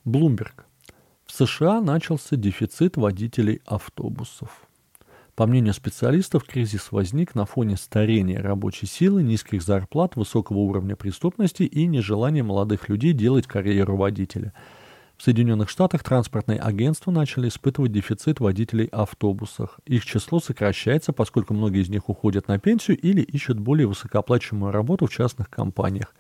Блумберг. 0.04 0.66
В 1.28 1.32
США 1.32 1.82
начался 1.82 2.36
дефицит 2.36 2.98
водителей 2.98 3.62
автобусов. 3.66 4.67
По 5.38 5.46
мнению 5.46 5.76
специалистов, 5.76 6.46
кризис 6.46 6.92
возник 6.92 7.36
на 7.36 7.46
фоне 7.46 7.78
старения 7.78 8.42
рабочей 8.42 8.88
силы, 8.88 9.22
низких 9.22 9.62
зарплат, 9.62 10.16
высокого 10.16 10.58
уровня 10.58 10.96
преступности 10.96 11.62
и 11.62 11.86
нежелания 11.86 12.44
молодых 12.44 12.90
людей 12.90 13.14
делать 13.14 13.46
карьеру 13.46 13.98
водителя. 13.98 14.52
В 15.16 15.22
Соединенных 15.22 15.70
Штатах 15.70 16.02
транспортные 16.02 16.58
агентства 16.58 17.12
начали 17.12 17.50
испытывать 17.50 17.92
дефицит 17.92 18.40
водителей 18.40 18.88
автобусах. 18.88 19.80
Их 19.86 20.06
число 20.06 20.40
сокращается, 20.40 21.14
поскольку 21.14 21.54
многие 21.54 21.84
из 21.84 21.90
них 21.90 22.10
уходят 22.10 22.48
на 22.48 22.58
пенсию 22.58 22.98
или 22.98 23.22
ищут 23.22 23.60
более 23.60 23.86
высокооплачиваемую 23.86 24.72
работу 24.72 25.06
в 25.06 25.12
частных 25.12 25.52
компаниях. 25.52 26.16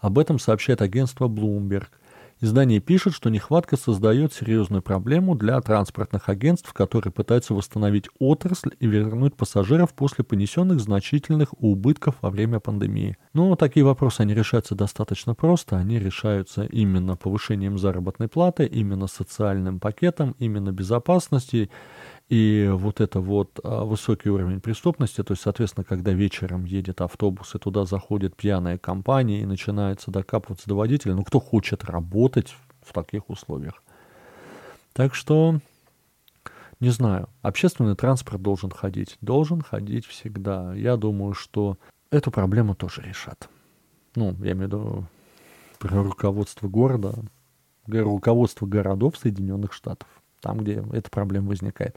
Об 0.00 0.18
этом 0.18 0.40
сообщает 0.40 0.82
агентство 0.82 1.28
Bloomberg– 1.28 1.86
Издание 2.40 2.78
пишет, 2.78 3.14
что 3.14 3.30
нехватка 3.30 3.76
создает 3.76 4.32
серьезную 4.32 4.80
проблему 4.80 5.34
для 5.34 5.60
транспортных 5.60 6.28
агентств, 6.28 6.72
которые 6.72 7.12
пытаются 7.12 7.52
восстановить 7.52 8.08
отрасль 8.20 8.70
и 8.78 8.86
вернуть 8.86 9.34
пассажиров 9.34 9.92
после 9.92 10.22
понесенных 10.22 10.78
значительных 10.78 11.48
убытков 11.58 12.14
во 12.20 12.30
время 12.30 12.60
пандемии. 12.60 13.16
Но 13.32 13.56
такие 13.56 13.84
вопросы, 13.84 14.20
они 14.20 14.34
решаются 14.34 14.76
достаточно 14.76 15.34
просто. 15.34 15.78
Они 15.78 15.98
решаются 15.98 16.62
именно 16.62 17.16
повышением 17.16 17.76
заработной 17.76 18.28
платы, 18.28 18.66
именно 18.66 19.08
социальным 19.08 19.80
пакетом, 19.80 20.36
именно 20.38 20.70
безопасностью 20.70 21.70
и 22.28 22.68
вот 22.70 23.00
это 23.00 23.20
вот 23.20 23.58
а, 23.64 23.84
высокий 23.84 24.28
уровень 24.28 24.60
преступности, 24.60 25.22
то 25.22 25.32
есть, 25.32 25.42
соответственно, 25.42 25.84
когда 25.84 26.12
вечером 26.12 26.66
едет 26.66 27.00
автобус, 27.00 27.54
и 27.54 27.58
туда 27.58 27.86
заходит 27.86 28.36
пьяная 28.36 28.76
компания 28.76 29.40
и 29.40 29.46
начинается 29.46 30.10
докапываться 30.10 30.68
до 30.68 30.74
водителя, 30.74 31.14
ну 31.14 31.24
кто 31.24 31.40
хочет 31.40 31.84
работать 31.84 32.54
в 32.82 32.92
таких 32.92 33.30
условиях? 33.30 33.82
Так 34.92 35.14
что, 35.14 35.60
не 36.80 36.90
знаю, 36.90 37.30
общественный 37.40 37.96
транспорт 37.96 38.42
должен 38.42 38.70
ходить, 38.70 39.16
должен 39.22 39.62
ходить 39.62 40.04
всегда. 40.04 40.74
Я 40.74 40.96
думаю, 40.96 41.32
что 41.32 41.78
эту 42.10 42.30
проблему 42.30 42.74
тоже 42.74 43.00
решат. 43.00 43.48
Ну, 44.16 44.36
я 44.40 44.52
имею 44.52 44.56
в 44.56 44.62
виду 44.62 45.06
про 45.78 46.02
руководство 46.02 46.68
города, 46.68 47.14
руководство 47.86 48.66
городов 48.66 49.16
Соединенных 49.16 49.72
Штатов 49.72 50.08
там, 50.40 50.58
где 50.58 50.84
эта 50.92 51.10
проблема 51.10 51.48
возникает. 51.48 51.96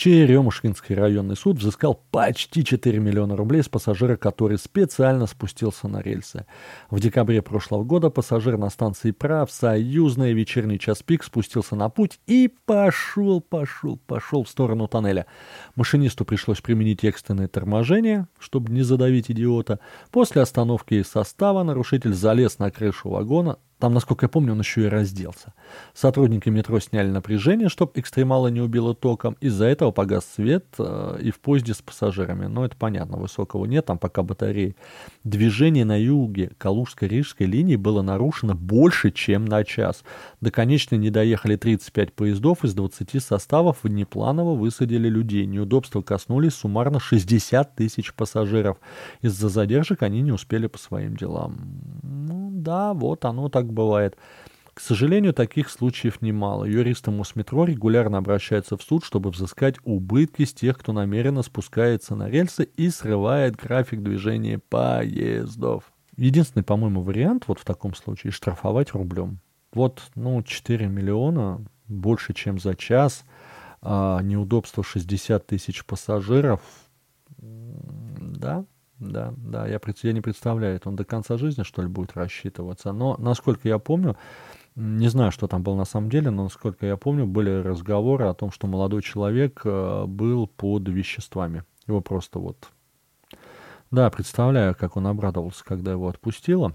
Черемушкинский 0.00 0.94
районный 0.94 1.36
суд 1.36 1.58
взыскал 1.58 2.02
почти 2.10 2.64
4 2.64 2.98
миллиона 2.98 3.36
рублей 3.36 3.62
с 3.62 3.68
пассажира, 3.68 4.16
который 4.16 4.56
специально 4.56 5.26
спустился 5.26 5.88
на 5.88 6.00
рельсы. 6.00 6.46
В 6.88 7.00
декабре 7.00 7.42
прошлого 7.42 7.84
года 7.84 8.08
пассажир 8.08 8.56
на 8.56 8.70
станции 8.70 9.10
прав 9.10 9.52
«Союзная» 9.52 10.32
вечерний 10.32 10.78
час 10.78 11.02
пик 11.02 11.22
спустился 11.22 11.76
на 11.76 11.90
путь 11.90 12.18
и 12.26 12.50
пошел, 12.64 13.42
пошел, 13.42 13.98
пошел 14.06 14.44
в 14.44 14.48
сторону 14.48 14.88
тоннеля. 14.88 15.26
Машинисту 15.76 16.24
пришлось 16.24 16.62
применить 16.62 17.04
экстренное 17.04 17.48
торможение, 17.48 18.26
чтобы 18.38 18.72
не 18.72 18.80
задавить 18.80 19.30
идиота. 19.30 19.80
После 20.10 20.40
остановки 20.40 21.02
состава 21.02 21.62
нарушитель 21.62 22.14
залез 22.14 22.58
на 22.58 22.70
крышу 22.70 23.10
вагона, 23.10 23.58
там, 23.80 23.94
насколько 23.94 24.26
я 24.26 24.28
помню, 24.28 24.52
он 24.52 24.60
еще 24.60 24.82
и 24.82 24.88
разделся. 24.88 25.54
Сотрудники 25.94 26.50
метро 26.50 26.78
сняли 26.80 27.08
напряжение, 27.08 27.70
чтобы 27.70 27.92
экстремала 27.94 28.48
не 28.48 28.60
убило 28.60 28.94
током. 28.94 29.38
Из-за 29.40 29.64
этого 29.64 29.90
погас 29.90 30.26
свет 30.36 30.66
э, 30.78 31.18
и 31.22 31.30
в 31.30 31.40
поезде 31.40 31.72
с 31.72 31.80
пассажирами. 31.80 32.46
Но 32.46 32.66
это 32.66 32.76
понятно, 32.76 33.16
высокого 33.16 33.64
нет, 33.64 33.86
там 33.86 33.98
пока 33.98 34.22
батареи. 34.22 34.76
Движение 35.24 35.86
на 35.86 35.98
юге 35.98 36.52
Калужско-Рижской 36.58 37.46
линии 37.46 37.76
было 37.76 38.02
нарушено 38.02 38.54
больше, 38.54 39.10
чем 39.10 39.46
на 39.46 39.64
час. 39.64 40.04
До 40.42 40.50
конечной 40.50 40.98
не 40.98 41.08
доехали 41.08 41.56
35 41.56 42.12
поездов, 42.12 42.64
из 42.64 42.74
20 42.74 43.22
составов 43.22 43.78
внепланово 43.82 44.54
высадили 44.54 45.08
людей. 45.08 45.46
Неудобства 45.46 46.02
коснулись 46.02 46.52
суммарно 46.52 47.00
60 47.00 47.74
тысяч 47.74 48.12
пассажиров. 48.12 48.76
Из-за 49.22 49.48
задержек 49.48 50.02
они 50.02 50.20
не 50.20 50.32
успели 50.32 50.66
по 50.66 50.78
своим 50.78 51.16
делам. 51.16 51.58
Да, 52.62 52.94
вот 52.94 53.24
оно 53.24 53.48
так 53.48 53.72
бывает. 53.72 54.16
К 54.74 54.80
сожалению, 54.80 55.34
таких 55.34 55.68
случаев 55.68 56.22
немало. 56.22 56.64
Юристы 56.64 57.10
Мосметро 57.10 57.64
регулярно 57.64 58.18
обращаются 58.18 58.76
в 58.76 58.82
суд, 58.82 59.04
чтобы 59.04 59.30
взыскать 59.30 59.76
убытки 59.84 60.44
с 60.44 60.54
тех, 60.54 60.78
кто 60.78 60.92
намеренно 60.92 61.42
спускается 61.42 62.14
на 62.14 62.28
рельсы 62.30 62.64
и 62.64 62.88
срывает 62.88 63.56
график 63.56 64.02
движения 64.02 64.58
поездов. 64.58 65.92
Единственный, 66.16 66.62
по-моему, 66.62 67.02
вариант 67.02 67.44
вот 67.46 67.58
в 67.58 67.64
таком 67.64 67.94
случае 67.94 68.30
штрафовать 68.30 68.92
рублем. 68.92 69.40
Вот, 69.72 70.02
ну, 70.14 70.42
4 70.42 70.86
миллиона, 70.86 71.64
больше, 71.86 72.32
чем 72.32 72.58
за 72.58 72.74
час, 72.74 73.24
а, 73.82 74.20
неудобство 74.22 74.82
60 74.82 75.46
тысяч 75.46 75.84
пассажиров. 75.84 76.60
Да, 77.38 78.64
да, 79.00 79.32
да, 79.36 79.66
я, 79.66 79.80
я 80.02 80.12
не 80.12 80.20
представляю, 80.20 80.76
это 80.76 80.88
он 80.90 80.96
до 80.96 81.04
конца 81.04 81.38
жизни, 81.38 81.62
что 81.62 81.82
ли, 81.82 81.88
будет 81.88 82.16
рассчитываться. 82.16 82.92
Но, 82.92 83.16
насколько 83.18 83.66
я 83.66 83.78
помню, 83.78 84.16
не 84.76 85.08
знаю, 85.08 85.32
что 85.32 85.48
там 85.48 85.62
было 85.62 85.74
на 85.74 85.86
самом 85.86 86.10
деле, 86.10 86.30
но, 86.30 86.44
насколько 86.44 86.86
я 86.86 86.96
помню, 86.96 87.26
были 87.26 87.50
разговоры 87.50 88.26
о 88.26 88.34
том, 88.34 88.52
что 88.52 88.66
молодой 88.66 89.02
человек 89.02 89.62
э, 89.64 90.04
был 90.06 90.46
под 90.46 90.88
веществами. 90.88 91.64
Его 91.86 92.00
просто 92.00 92.38
вот... 92.38 92.68
Да, 93.90 94.08
представляю, 94.10 94.76
как 94.76 94.96
он 94.96 95.08
обрадовался, 95.08 95.64
когда 95.64 95.90
его 95.90 96.08
отпустило. 96.08 96.74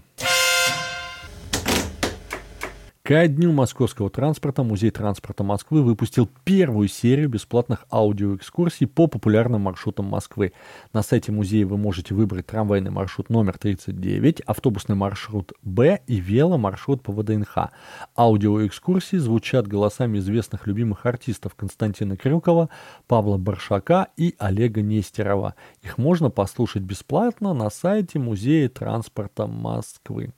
Ко 3.06 3.28
дню 3.28 3.52
московского 3.52 4.10
транспорта 4.10 4.64
Музей 4.64 4.90
транспорта 4.90 5.44
Москвы 5.44 5.80
выпустил 5.84 6.28
первую 6.42 6.88
серию 6.88 7.28
бесплатных 7.28 7.86
аудиоэкскурсий 7.88 8.88
по 8.88 9.06
популярным 9.06 9.60
маршрутам 9.60 10.06
Москвы. 10.06 10.52
На 10.92 11.04
сайте 11.04 11.30
музея 11.30 11.66
вы 11.66 11.76
можете 11.78 12.14
выбрать 12.14 12.46
трамвайный 12.46 12.90
маршрут 12.90 13.30
номер 13.30 13.58
39, 13.58 14.40
автобусный 14.40 14.96
маршрут 14.96 15.52
Б 15.62 16.00
и 16.08 16.16
веломаршрут 16.16 17.04
по 17.04 17.12
ВДНХ. 17.12 17.70
Аудиоэкскурсии 18.16 19.18
звучат 19.18 19.68
голосами 19.68 20.18
известных 20.18 20.66
любимых 20.66 21.06
артистов 21.06 21.54
Константина 21.54 22.16
Крюкова, 22.16 22.70
Павла 23.06 23.38
Баршака 23.38 24.08
и 24.16 24.34
Олега 24.40 24.82
Нестерова. 24.82 25.54
Их 25.80 25.96
можно 25.96 26.28
послушать 26.28 26.82
бесплатно 26.82 27.54
на 27.54 27.70
сайте 27.70 28.18
Музея 28.18 28.68
транспорта 28.68 29.46
Москвы. 29.46 30.32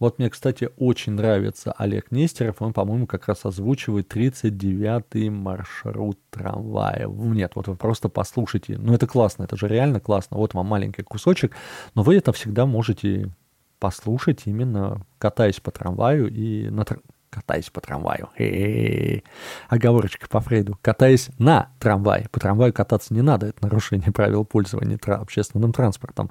Вот 0.00 0.18
мне, 0.18 0.30
кстати, 0.30 0.70
очень 0.78 1.12
нравится 1.12 1.72
Олег 1.72 2.10
Нестеров. 2.10 2.62
Он, 2.62 2.72
по-моему, 2.72 3.06
как 3.06 3.28
раз 3.28 3.44
озвучивает 3.44 4.12
39-й 4.12 5.28
маршрут 5.28 6.18
трамвая. 6.30 7.06
Нет, 7.06 7.52
вот 7.54 7.68
вы 7.68 7.76
просто 7.76 8.08
послушайте. 8.08 8.78
Ну, 8.78 8.94
это 8.94 9.06
классно, 9.06 9.44
это 9.44 9.58
же 9.58 9.68
реально 9.68 10.00
классно. 10.00 10.38
Вот 10.38 10.54
вам 10.54 10.66
маленький 10.66 11.02
кусочек. 11.02 11.54
Но 11.94 12.02
вы 12.02 12.16
это 12.16 12.32
всегда 12.32 12.64
можете 12.64 13.30
послушать 13.78 14.46
именно 14.46 15.02
катаясь 15.18 15.60
по 15.60 15.70
трамваю 15.70 16.32
и 16.32 16.70
на 16.70 16.86
тр... 16.86 17.00
катаясь 17.28 17.68
по 17.68 17.82
трамваю. 17.82 18.30
Э-э-э. 18.36 19.20
Оговорочка 19.68 20.28
по 20.28 20.40
Фрейду. 20.40 20.78
Катаясь 20.80 21.28
на 21.38 21.72
трамвае. 21.78 22.26
По 22.30 22.40
трамваю 22.40 22.72
кататься 22.72 23.12
не 23.12 23.20
надо. 23.20 23.48
Это 23.48 23.62
нарушение 23.62 24.12
правил 24.12 24.46
пользования 24.46 24.96
тра- 24.96 25.16
общественным 25.16 25.74
транспортом. 25.74 26.30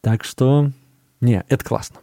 Так 0.00 0.24
что... 0.24 0.72
Не, 1.20 1.44
это 1.48 1.64
классно. 1.64 2.00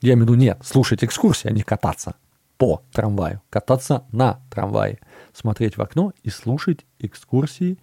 Я 0.00 0.14
имею 0.14 0.26
в 0.26 0.30
виду 0.30 0.34
нет, 0.40 0.60
слушать 0.64 1.04
экскурсии, 1.04 1.48
а 1.48 1.52
не 1.52 1.62
кататься 1.62 2.16
по 2.60 2.82
трамваю. 2.92 3.40
Кататься 3.48 4.04
на 4.12 4.40
трамвае. 4.50 4.98
Смотреть 5.32 5.78
в 5.78 5.82
окно 5.82 6.12
и 6.22 6.28
слушать 6.28 6.84
экскурсии, 6.98 7.78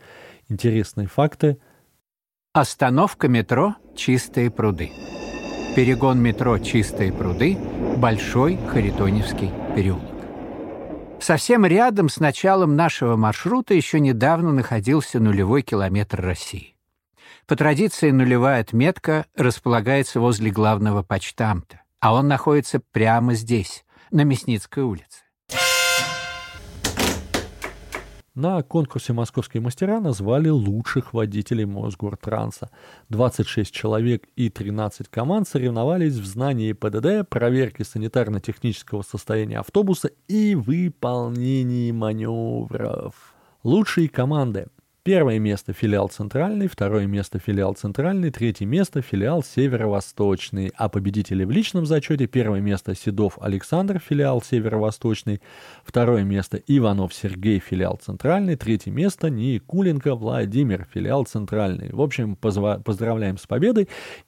интересные 0.50 1.08
факты. 1.08 1.58
Остановка 2.54 3.28
метро 3.28 3.76
«Чистые 3.96 4.52
пруды». 4.52 4.92
Перегон 5.76 6.20
метро 6.20 6.60
«Чистые 6.60 7.12
пруды»– 7.12 7.58
Большой 7.98 8.58
Харитоневский 8.68 9.52
переулок. 9.76 10.04
Совсем 11.20 11.66
рядом 11.66 12.10
с 12.10 12.20
началом 12.20 12.76
нашего 12.76 13.16
маршрута 13.16 13.74
еще 13.74 14.00
недавно 14.00 14.52
находился 14.52 15.20
нулевой 15.20 15.64
километр 15.64 16.22
России. 16.22 16.76
По 17.48 17.56
традиции 17.56 18.12
нулевая 18.12 18.62
отметка 18.62 19.26
располагается 19.36 20.20
возле 20.20 20.52
главного 20.52 21.02
почтамта 21.02 21.82
а 22.00 22.14
он 22.14 22.28
находится 22.28 22.80
прямо 22.92 23.34
здесь, 23.34 23.86
на 24.12 24.24
Мясницкой 24.24 24.84
улице. 24.84 25.24
На 28.38 28.62
конкурсе 28.62 29.14
«Московские 29.14 29.62
мастера» 29.62 30.00
назвали 30.00 30.50
лучших 30.50 31.16
водителей 31.16 31.66
Мосгортранса. 31.66 32.70
26 33.10 33.74
человек 33.74 34.28
и 34.36 34.52
13 34.52 35.08
команд 35.08 35.48
соревновались 35.48 36.14
в 36.14 36.26
знании 36.28 36.74
ПДД, 36.74 37.28
проверке 37.28 37.84
санитарно-технического 37.84 39.02
состояния 39.02 39.58
автобуса 39.58 40.12
и 40.28 40.54
выполнении 40.54 41.90
маневров. 41.92 43.34
Лучшие 43.64 44.08
команды 44.08 44.68
Первое 45.08 45.40
место 45.40 45.72
филиал 45.72 46.10
Центральный, 46.10 46.68
второе 46.68 47.08
место 47.08 47.40
филиал 47.40 47.76
Центральный, 47.76 48.30
третье 48.30 48.66
место 48.66 49.02
филиал 49.02 49.42
Северо-Восточный. 49.42 50.74
А 50.76 50.90
победители 50.90 51.46
в 51.46 51.50
личном 51.50 51.86
зачете 51.86 52.28
первое 52.28 52.60
место 52.60 52.94
Седов 52.94 53.38
Александр, 53.40 54.02
филиал 54.06 54.42
Северо-Восточный, 54.42 55.42
второе 55.86 56.26
место 56.26 56.58
Иванов 56.58 57.14
Сергей, 57.14 57.60
филиал 57.60 57.98
Центральный, 58.04 58.58
третье 58.58 58.92
место 58.92 59.30
Никуленко 59.30 60.14
Владимир, 60.14 60.86
филиал 60.94 61.24
Центральный. 61.24 61.90
В 61.94 62.02
общем, 62.02 62.36
поздравляем 62.36 63.38
с 63.38 63.48
победой 63.48 63.88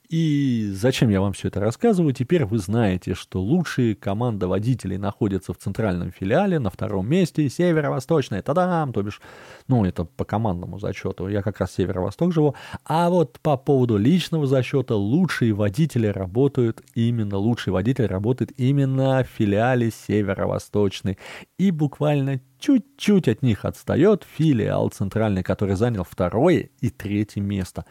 и 0.10 0.72
зачем 0.74 1.10
я 1.10 1.22
вам 1.22 1.34
все 1.34 1.50
это 1.50 1.60
рассказываю? 1.60 2.14
Теперь 2.14 2.44
вы 2.44 2.58
знаете, 2.58 3.14
что 3.14 3.40
лучшие 3.42 3.96
команда 3.96 4.48
водителей 4.48 4.98
находятся 4.98 5.54
в 5.54 5.58
центральном 5.58 6.12
филиале, 6.12 6.58
на 6.58 6.72
втором 6.72 7.08
месте, 7.08 7.48
северо-восточная, 7.48 8.42
тадам, 8.42 8.92
то 8.92 9.04
бишь, 9.04 9.22
ну, 9.68 9.86
это 9.86 10.06
по 10.06 10.26
командному 10.26 10.80
зачету, 10.80 11.28
я 11.28 11.44
как 11.44 11.60
раз 11.60 11.74
северо-восток 11.74 12.34
живу. 12.34 12.56
А 12.86 13.12
вот 13.12 13.40
по 13.40 13.56
поводу 13.56 13.98
личного 13.98 14.48
зачета, 14.48 14.96
лучшие 14.96 15.54
водители 15.54 16.08
работают 16.08 16.82
именно, 16.96 17.38
лучший 17.38 17.72
водитель 17.72 18.08
работает 18.08 18.52
именно 18.58 19.24
в 19.24 19.28
филиале 19.28 19.92
северо-восточный. 19.92 21.20
И 21.60 21.70
буквально 21.70 22.42
чуть-чуть 22.58 23.28
от 23.28 23.44
них 23.44 23.64
отстает 23.64 24.26
филиал 24.38 24.90
центральный, 24.90 25.44
который 25.44 25.76
занял 25.76 26.04
второе 26.04 26.70
и 26.82 26.90
третье 26.90 27.42
место. 27.42 27.86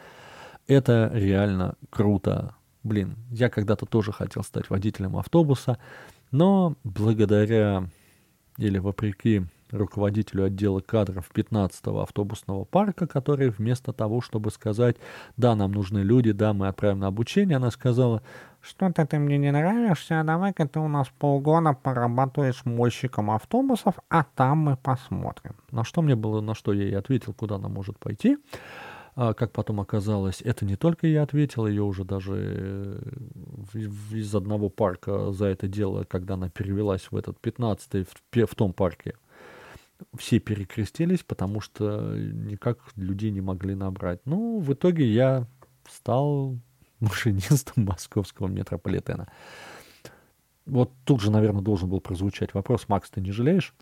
Это 0.69 1.09
реально 1.11 1.73
круто. 1.89 2.53
Блин, 2.83 3.15
я 3.31 3.49
когда-то 3.49 3.87
тоже 3.87 4.11
хотел 4.11 4.43
стать 4.43 4.69
водителем 4.69 5.17
автобуса, 5.17 5.79
но 6.29 6.75
благодаря 6.83 7.85
или 8.57 8.77
вопреки 8.77 9.41
руководителю 9.71 10.43
отдела 10.43 10.79
кадров 10.79 11.31
15-го 11.33 12.01
автобусного 12.01 12.65
парка, 12.65 13.07
который 13.07 13.49
вместо 13.49 13.93
того, 13.93 14.21
чтобы 14.21 14.51
сказать, 14.51 14.97
да, 15.37 15.55
нам 15.55 15.71
нужны 15.71 15.99
люди, 15.99 16.33
да, 16.33 16.53
мы 16.53 16.67
отправим 16.67 16.99
на 16.99 17.07
обучение, 17.07 17.57
она 17.57 17.71
сказала, 17.71 18.21
что-то 18.61 19.07
ты 19.07 19.17
мне 19.17 19.39
не 19.39 19.51
нравишься, 19.51 20.21
давай-ка 20.23 20.67
ты 20.67 20.79
у 20.79 20.87
нас 20.87 21.07
полгода 21.17 21.73
поработаешь 21.73 22.63
мойщиком 22.63 23.31
автобусов, 23.31 23.95
а 24.07 24.23
там 24.35 24.59
мы 24.59 24.77
посмотрим. 24.77 25.55
На 25.71 25.83
что 25.83 26.03
мне 26.03 26.15
было, 26.15 26.41
на 26.41 26.53
что 26.53 26.73
я 26.73 26.83
ей 26.83 26.97
ответил, 26.97 27.33
куда 27.33 27.55
она 27.55 27.69
может 27.69 27.97
пойти. 27.97 28.37
А, 29.21 29.33
как 29.33 29.51
потом 29.51 29.81
оказалось, 29.81 30.41
это 30.41 30.63
не 30.63 30.77
только 30.77 31.05
я 31.05 31.23
ответил, 31.23 31.67
ее 31.67 31.83
уже 31.83 32.05
даже 32.05 32.35
э, 32.37 33.01
из 34.13 34.33
одного 34.33 34.69
парка 34.69 35.33
за 35.33 35.47
это 35.47 35.67
дело, 35.67 36.05
когда 36.05 36.35
она 36.35 36.47
перевелась 36.47 37.11
в 37.11 37.17
этот 37.17 37.37
15-й, 37.41 38.05
в, 38.05 38.45
в 38.47 38.55
том 38.55 38.71
парке, 38.71 39.15
все 40.17 40.39
перекрестились, 40.39 41.21
потому 41.21 41.59
что 41.59 42.15
никак 42.15 42.79
людей 42.95 43.31
не 43.31 43.41
могли 43.41 43.75
набрать. 43.75 44.21
Ну, 44.23 44.59
в 44.59 44.71
итоге 44.71 45.05
я 45.05 45.47
стал 45.89 46.57
машинистом 47.01 47.83
московского 47.83 48.47
метрополитена. 48.47 49.27
Вот 50.65 50.93
тут 51.03 51.19
же, 51.19 51.29
наверное, 51.29 51.61
должен 51.61 51.89
был 51.89 51.99
прозвучать 51.99 52.53
вопрос, 52.53 52.87
Макс, 52.87 53.09
ты 53.09 53.19
не 53.19 53.33
жалеешь? 53.33 53.73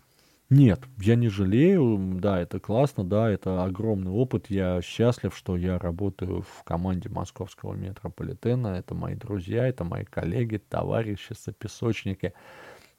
Нет, 0.50 0.80
я 0.98 1.14
не 1.14 1.28
жалею, 1.28 1.98
да, 2.18 2.40
это 2.40 2.58
классно, 2.58 3.04
да, 3.04 3.28
это 3.30 3.64
огромный 3.64 4.10
опыт, 4.10 4.46
я 4.48 4.80
счастлив, 4.80 5.36
что 5.36 5.58
я 5.58 5.78
работаю 5.78 6.40
в 6.40 6.64
команде 6.64 7.10
московского 7.10 7.74
метрополитена, 7.74 8.68
это 8.68 8.94
мои 8.94 9.14
друзья, 9.14 9.66
это 9.68 9.84
мои 9.84 10.04
коллеги, 10.04 10.56
товарищи, 10.56 11.34
сопесочники. 11.38 12.32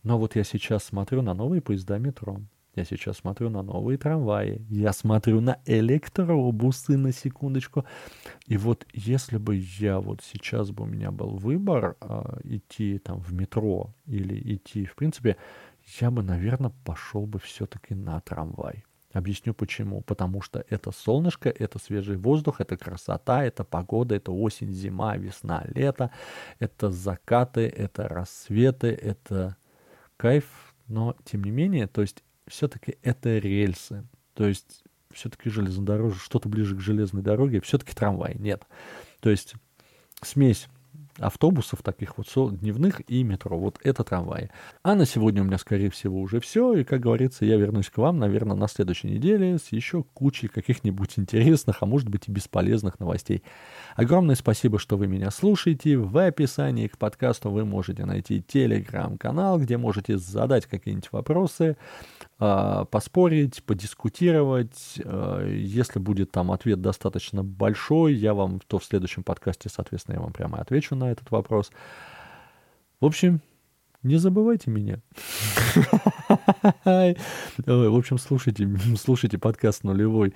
Но 0.03 0.19
вот 0.19 0.35
я 0.35 0.43
сейчас 0.43 0.83
смотрю 0.83 1.23
на 1.23 1.33
новые 1.33 1.61
поезда 1.61 1.97
метро, 1.97 2.39
я 2.75 2.85
сейчас 2.85 3.17
смотрю 3.17 3.49
на 3.49 3.63
новые 3.63 3.97
трамваи, 3.97 4.61
я 4.69 4.93
смотрю 4.93 5.41
на 5.41 5.59
электробусы, 5.65 6.97
на 6.97 7.11
секундочку. 7.11 7.83
И 8.47 8.57
вот 8.57 8.85
если 8.93 9.37
бы 9.37 9.55
я 9.79 9.99
вот 9.99 10.21
сейчас 10.23 10.71
бы 10.71 10.83
у 10.83 10.87
меня 10.87 11.11
был 11.11 11.31
выбор 11.37 11.97
э, 12.01 12.39
идти 12.43 12.99
там 12.99 13.19
в 13.21 13.33
метро 13.33 13.93
или 14.05 14.55
идти, 14.55 14.85
в 14.85 14.95
принципе, 14.95 15.37
я 15.99 16.11
бы, 16.11 16.23
наверное, 16.23 16.71
пошел 16.85 17.25
бы 17.25 17.39
все-таки 17.39 17.95
на 17.95 18.19
трамвай. 18.21 18.85
Объясню 19.11 19.53
почему. 19.53 20.01
Потому 20.01 20.41
что 20.41 20.63
это 20.69 20.91
солнышко, 20.91 21.49
это 21.49 21.79
свежий 21.79 22.17
воздух, 22.17 22.61
это 22.61 22.77
красота, 22.77 23.43
это 23.43 23.63
погода, 23.63 24.15
это 24.15 24.31
осень, 24.31 24.71
зима, 24.71 25.17
весна, 25.17 25.65
лето, 25.73 26.11
это 26.59 26.91
закаты, 26.91 27.61
это 27.61 28.07
рассветы, 28.07 28.87
это 28.87 29.57
кайф. 30.17 30.45
Но, 30.87 31.15
тем 31.23 31.43
не 31.43 31.51
менее, 31.51 31.87
то 31.87 32.01
есть 32.01 32.23
все-таки 32.47 32.97
это 33.01 33.37
рельсы. 33.37 34.05
То 34.35 34.47
есть 34.47 34.83
все-таки 35.11 35.49
железнодорожье, 35.49 36.19
что-то 36.19 36.49
ближе 36.49 36.75
к 36.75 36.81
железной 36.81 37.23
дороге, 37.23 37.61
все-таки 37.61 37.95
трамвай, 37.95 38.35
нет. 38.37 38.63
То 39.21 39.29
есть 39.31 39.55
смесь 40.21 40.67
автобусов 41.19 41.81
таких 41.83 42.17
вот 42.17 42.27
дневных 42.59 43.01
и 43.09 43.23
метро. 43.23 43.57
Вот 43.59 43.79
это 43.83 44.03
трамваи. 44.03 44.49
А 44.83 44.95
на 44.95 45.05
сегодня 45.05 45.41
у 45.41 45.45
меня, 45.45 45.57
скорее 45.57 45.89
всего, 45.89 46.19
уже 46.19 46.39
все. 46.39 46.73
И, 46.73 46.83
как 46.83 47.01
говорится, 47.01 47.45
я 47.45 47.57
вернусь 47.57 47.89
к 47.89 47.97
вам, 47.97 48.19
наверное, 48.19 48.55
на 48.55 48.67
следующей 48.67 49.09
неделе 49.09 49.57
с 49.57 49.71
еще 49.71 50.03
кучей 50.03 50.47
каких-нибудь 50.47 51.13
интересных, 51.17 51.77
а 51.81 51.85
может 51.85 52.09
быть 52.09 52.27
и 52.27 52.31
бесполезных 52.31 52.99
новостей. 52.99 53.43
Огромное 53.95 54.35
спасибо, 54.35 54.79
что 54.79 54.97
вы 54.97 55.07
меня 55.07 55.31
слушаете. 55.31 55.97
В 55.97 56.17
описании 56.25 56.87
к 56.87 56.97
подкасту 56.97 57.49
вы 57.49 57.65
можете 57.65 58.05
найти 58.05 58.41
телеграм-канал, 58.41 59.59
где 59.59 59.77
можете 59.77 60.17
задать 60.17 60.65
какие-нибудь 60.65 61.11
вопросы, 61.11 61.77
поспорить, 62.39 63.63
подискутировать. 63.63 65.01
А, 65.03 65.45
если 65.45 65.99
будет 65.99 66.31
там 66.31 66.51
ответ 66.51 66.81
достаточно 66.81 67.43
большой, 67.43 68.13
я 68.13 68.33
вам 68.33 68.61
то 68.65 68.79
в 68.79 68.85
следующем 68.85 69.23
подкасте, 69.23 69.69
соответственно, 69.69 70.15
я 70.15 70.21
вам 70.21 70.31
прямо 70.31 70.59
отвечу 70.59 70.95
на 70.95 71.11
этот 71.11 71.29
вопрос. 71.31 71.69
В 73.01 73.05
общем, 73.05 73.41
не 74.03 74.15
забывайте 74.15 74.71
меня. 74.71 75.01
В 77.65 77.97
общем, 77.97 78.17
слушайте, 78.17 78.69
слушайте 78.97 79.37
подкаст 79.37 79.83
нулевой. 79.83 80.33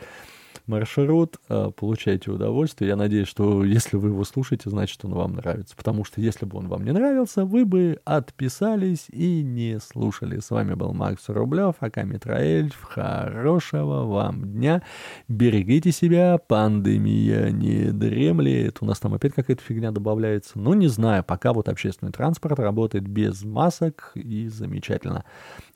Маршрут, 0.68 1.38
э, 1.50 1.72
получайте 1.76 2.32
удовольствие. 2.32 2.90
Я 2.90 2.96
надеюсь, 2.96 3.28
что 3.28 3.64
если 3.64 3.98
вы 3.98 4.10
его 4.10 4.24
слушаете, 4.24 4.70
значит, 4.70 5.04
он 5.04 5.14
вам 5.14 5.34
нравится. 5.34 5.76
Потому 5.76 6.06
что 6.06 6.22
если 6.22 6.46
бы 6.46 6.58
он 6.58 6.68
вам 6.68 6.86
не 6.86 6.92
нравился, 6.92 7.46
вы 7.46 7.66
бы 7.66 8.00
отписались 8.06 9.08
и 9.10 9.44
не 9.44 9.80
слушали. 9.80 10.40
С 10.40 10.50
вами 10.52 10.74
был 10.74 10.94
Макс 10.94 11.28
Рублев, 11.28 11.76
АК 11.80 12.04
Митроэльф. 12.04 12.82
Хорошего 12.82 14.06
вам 14.06 14.44
дня. 14.54 14.82
Берегите 15.28 15.92
себя, 15.92 16.38
пандемия 16.38 17.50
не 17.52 17.92
дремлет. 17.92 18.78
У 18.82 18.86
нас 18.86 19.00
там 19.00 19.14
опять 19.14 19.34
какая-то 19.34 19.62
фигня 19.62 19.92
добавляется. 19.92 20.60
Ну, 20.60 20.74
не 20.74 20.88
знаю, 20.88 21.24
пока 21.24 21.54
вот 21.54 21.70
общественный 21.70 22.12
транспорт 22.12 22.60
работает 22.60 23.08
без 23.08 23.44
масок 23.44 24.12
и 24.16 24.48
замечательно. 24.48 25.26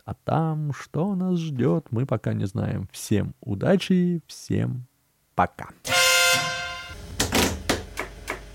А 0.08 0.14
там 0.14 0.72
что 0.72 1.16
нас 1.16 1.38
ждет, 1.38 1.88
мы 1.91 2.05
пока 2.05 2.32
не 2.32 2.45
знаем. 2.45 2.88
Всем 2.93 3.36
удачи, 3.41 4.22
всем 4.26 4.88
пока. 5.36 5.68